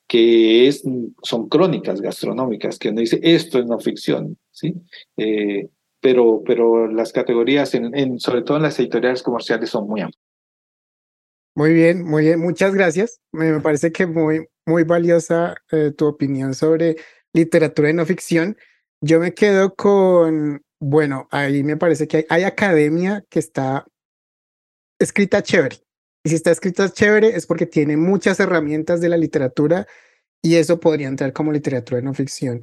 [0.07, 0.83] que es,
[1.23, 4.75] son crónicas gastronómicas, que uno dice, esto es no ficción, ¿sí?
[5.17, 5.69] Eh,
[6.01, 10.21] pero, pero las categorías, en, sobre todo en las editoriales comerciales, son muy amplias.
[11.55, 13.19] Muy bien, muy bien, muchas gracias.
[13.31, 16.95] Me, parece que muy, muy valiosa eh, tu opinión sobre
[17.33, 18.57] literatura y no ficción.
[19.01, 23.85] Yo me quedo con, bueno, ahí me parece que hay, hay academia que está
[24.99, 25.77] escrita chévere.
[26.23, 29.87] Y si está escrita chévere es porque tiene muchas herramientas de la literatura
[30.41, 32.61] y eso podría entrar como literatura de no ficción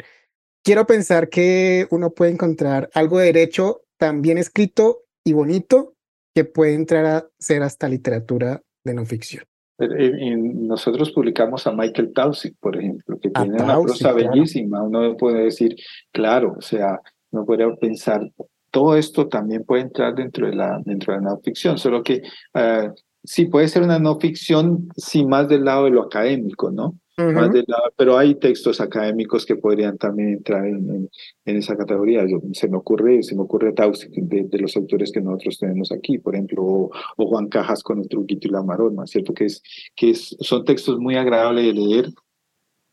[0.63, 5.95] quiero pensar que uno puede encontrar algo de derecho tan bien escrito y bonito
[6.35, 9.45] que puede entrar a ser hasta literatura de no ficción.
[9.79, 14.83] nosotros publicamos a Michael Tausig, por ejemplo, que tiene una prosa bellísima.
[14.83, 15.77] Uno puede decir,
[16.13, 17.01] claro, o sea,
[17.31, 18.31] uno podría pensar,
[18.71, 22.23] todo esto también puede entrar dentro de la, dentro de la no ficción, solo que
[22.55, 22.93] uh,
[23.25, 26.99] sí puede ser una no ficción, sí más del lado de lo académico, ¿no?
[27.19, 31.11] Más de la, pero hay textos académicos que podrían también entrar en,
[31.45, 32.25] en, esa categoría.
[32.29, 35.91] Yo, se me ocurre, se me ocurre Tausi de, de, los autores que nosotros tenemos
[35.91, 39.35] aquí, por ejemplo, o, Juan Cajas con el truquito y la maroma, ¿cierto?
[39.35, 39.63] Que es,
[39.97, 42.09] que es, son textos muy agradables de leer,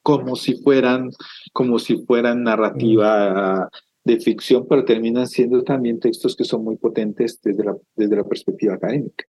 [0.01, 1.11] como si fueran,
[1.53, 3.69] como si fueran narrativa
[4.03, 8.23] de ficción, pero terminan siendo también textos que son muy potentes desde la, desde la
[8.23, 9.25] perspectiva académica.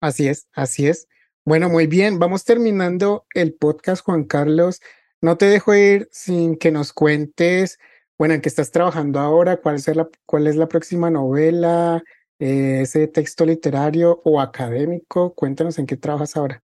[0.00, 1.08] Así es, así es.
[1.46, 4.80] Bueno, muy bien, vamos terminando el podcast, Juan Carlos.
[5.20, 7.78] No te dejo ir sin que nos cuentes,
[8.16, 12.02] bueno, en qué estás trabajando ahora, cuál es la, cuál es la próxima novela,
[12.38, 15.34] eh, ese texto literario o académico.
[15.34, 16.62] Cuéntanos en qué trabajas ahora.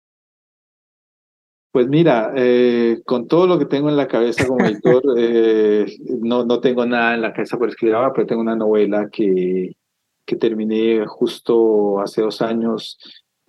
[1.73, 6.45] Pues mira, eh, con todo lo que tengo en la cabeza como editor, eh, no,
[6.45, 9.75] no tengo nada en la cabeza por escribir ahora, pero tengo una novela que,
[10.23, 12.97] que terminé justo hace dos años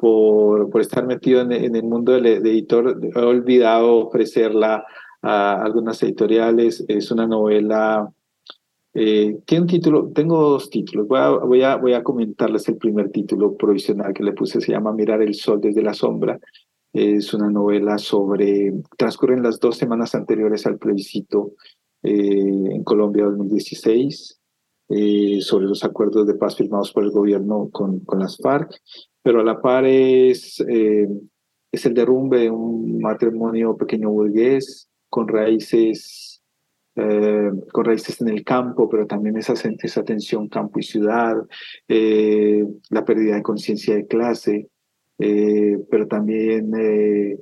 [0.01, 2.99] por, por estar metido en, el mundo del editor.
[3.15, 4.85] He olvidado ofrecerla
[5.23, 6.85] a algunas editoriales.
[6.89, 8.11] Es una novela,
[8.95, 11.07] eh, tiene un título, tengo dos títulos.
[11.07, 14.73] Voy a, voy, a, voy a comentarles el primer título provisional que le puse, se
[14.73, 16.39] llama Mirar el Sol desde la Sombra
[16.93, 21.53] es una novela sobre, transcurren las dos semanas anteriores al plebiscito
[22.03, 24.41] eh, en Colombia 2016,
[24.89, 28.81] eh, sobre los acuerdos de paz firmados por el gobierno con, con las FARC,
[29.23, 31.09] pero a la par es, eh,
[31.73, 36.27] es el derrumbe de un matrimonio pequeño burgués con raíces
[37.73, 41.35] con raíces en el campo, pero también esa, esa tensión campo y ciudad,
[41.89, 44.69] la pérdida de conciencia de clase,
[45.23, 47.39] eh, pero también eh,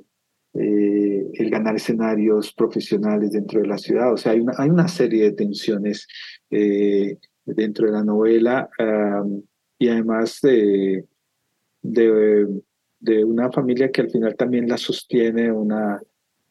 [0.53, 4.11] eh, el ganar escenarios profesionales dentro de la ciudad.
[4.11, 6.05] O sea, hay una, hay una serie de tensiones
[6.49, 8.69] dentro de la novela
[9.77, 11.05] y además de,
[11.81, 12.61] de,
[12.99, 16.01] de, una familia que al final también la sostiene una,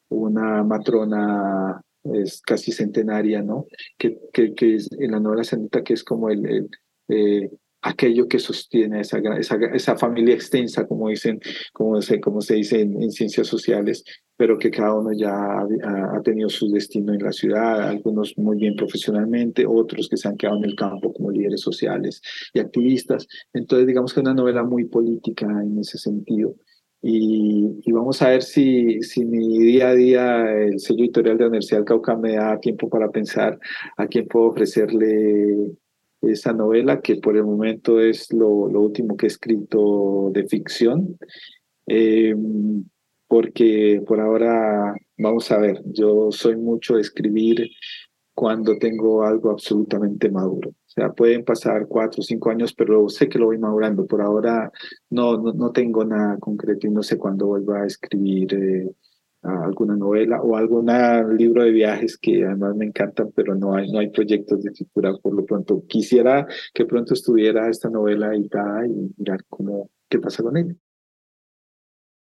[0.09, 3.67] una matrona es casi centenaria, ¿no?
[3.97, 4.53] Que, que,
[4.99, 6.69] en la novela se nota que es como el,
[7.07, 7.51] el
[7.81, 11.39] aquello que sostiene esa, esa, esa, familia extensa, como dicen,
[11.73, 14.03] como se, como se dice en, ciencias sociales,
[14.35, 18.75] pero que cada uno ya ha, tenido su destino en la ciudad, algunos muy bien
[18.75, 22.21] profesionalmente, otros que se han quedado en el campo como líderes sociales
[22.53, 23.27] y activistas.
[23.53, 26.55] Entonces, digamos que es una novela muy política en ese sentido.
[27.01, 31.43] Y, y, vamos a ver si, si mi día a día el sello editorial de
[31.45, 33.57] la Universidad del Cauca me da tiempo para pensar
[33.95, 35.77] a quién puedo ofrecerle
[36.21, 41.17] esa novela, que por el momento es lo, lo último que he escrito de ficción,
[41.87, 42.35] eh,
[43.27, 47.69] porque por ahora, vamos a ver, yo soy mucho de escribir
[48.33, 50.69] cuando tengo algo absolutamente maduro.
[50.69, 54.07] O sea, pueden pasar cuatro o cinco años, pero sé que lo voy madurando.
[54.07, 54.71] Por ahora
[55.09, 58.53] no, no, no tengo nada concreto y no sé cuándo vuelva a escribir.
[58.53, 58.89] Eh,
[59.41, 60.87] alguna novela o algún
[61.37, 65.15] libro de viajes que además me encantan, pero no hay, no hay proyectos de escritura
[65.17, 65.83] por lo pronto.
[65.87, 70.75] Quisiera que pronto estuviera esta novela editada y mirar cómo, qué pasa con ella.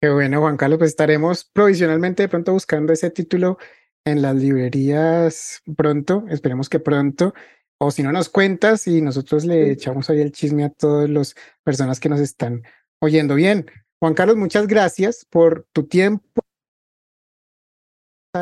[0.02, 3.58] Qué bueno, Juan Carlos, pues estaremos provisionalmente de pronto buscando ese título
[4.06, 7.34] en las librerías pronto, esperemos que pronto,
[7.80, 11.36] o si no nos cuentas y nosotros le echamos ahí el chisme a todas las
[11.64, 12.62] personas que nos están
[13.00, 13.36] oyendo.
[13.36, 13.66] Bien,
[14.00, 16.45] Juan Carlos, muchas gracias por tu tiempo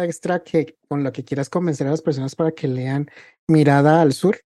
[0.01, 3.07] extra que con la que quieras convencer a las personas para que lean
[3.47, 4.37] Mirada al Sur?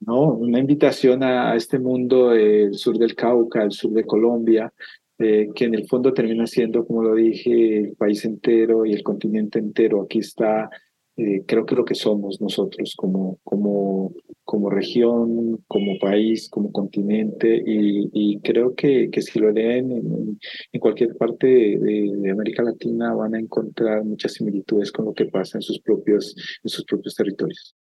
[0.00, 4.72] No, una invitación a, este mundo del sur del Cauca, el sur de Colombia,
[5.18, 9.04] eh, que en el fondo termina siendo, como lo dije, el país entero y el
[9.04, 10.02] continente entero.
[10.02, 10.68] Aquí está
[11.16, 17.62] eh, creo que lo que somos nosotros como, como, como región, como país, como continente,
[17.66, 20.38] y, creo que, que, si lo leen en,
[20.72, 25.58] en cualquier parte de, América Latina van a encontrar muchas similitudes con lo que pasa
[25.58, 26.34] en sus propios,
[26.64, 27.76] en sus propios territorios.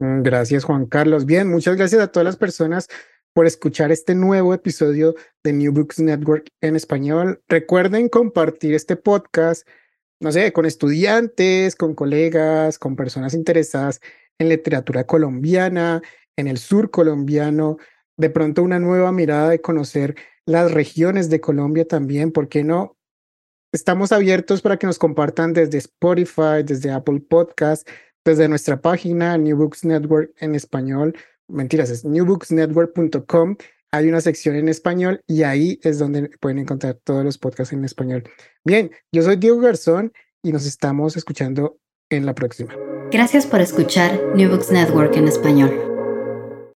[0.00, 1.26] Mm, gracias, Juan Carlos.
[1.26, 2.88] Bien, muchas gracias a todas las personas
[3.32, 5.14] por escuchar este nuevo episodio
[5.44, 7.42] de New Books Network en español.
[7.48, 9.66] Recuerden compartir este podcast
[10.20, 14.00] no sé, con estudiantes, con colegas, con personas interesadas
[14.38, 16.02] en literatura colombiana,
[16.36, 17.78] en el sur colombiano,
[18.16, 22.96] de pronto una nueva mirada de conocer las regiones de Colombia también, ¿por qué no?
[23.72, 27.88] Estamos abiertos para que nos compartan desde Spotify, desde Apple Podcast,
[28.24, 31.16] desde nuestra página New Books Network en español.
[31.48, 33.56] Mentiras, es newbooksnetwork.com
[33.94, 37.84] hay una sección en español y ahí es donde pueden encontrar todos los podcasts en
[37.84, 38.24] español.
[38.64, 41.78] Bien, yo soy Diego Garzón y nos estamos escuchando
[42.10, 42.74] en la próxima.
[43.12, 45.93] Gracias por escuchar New Books Network en español.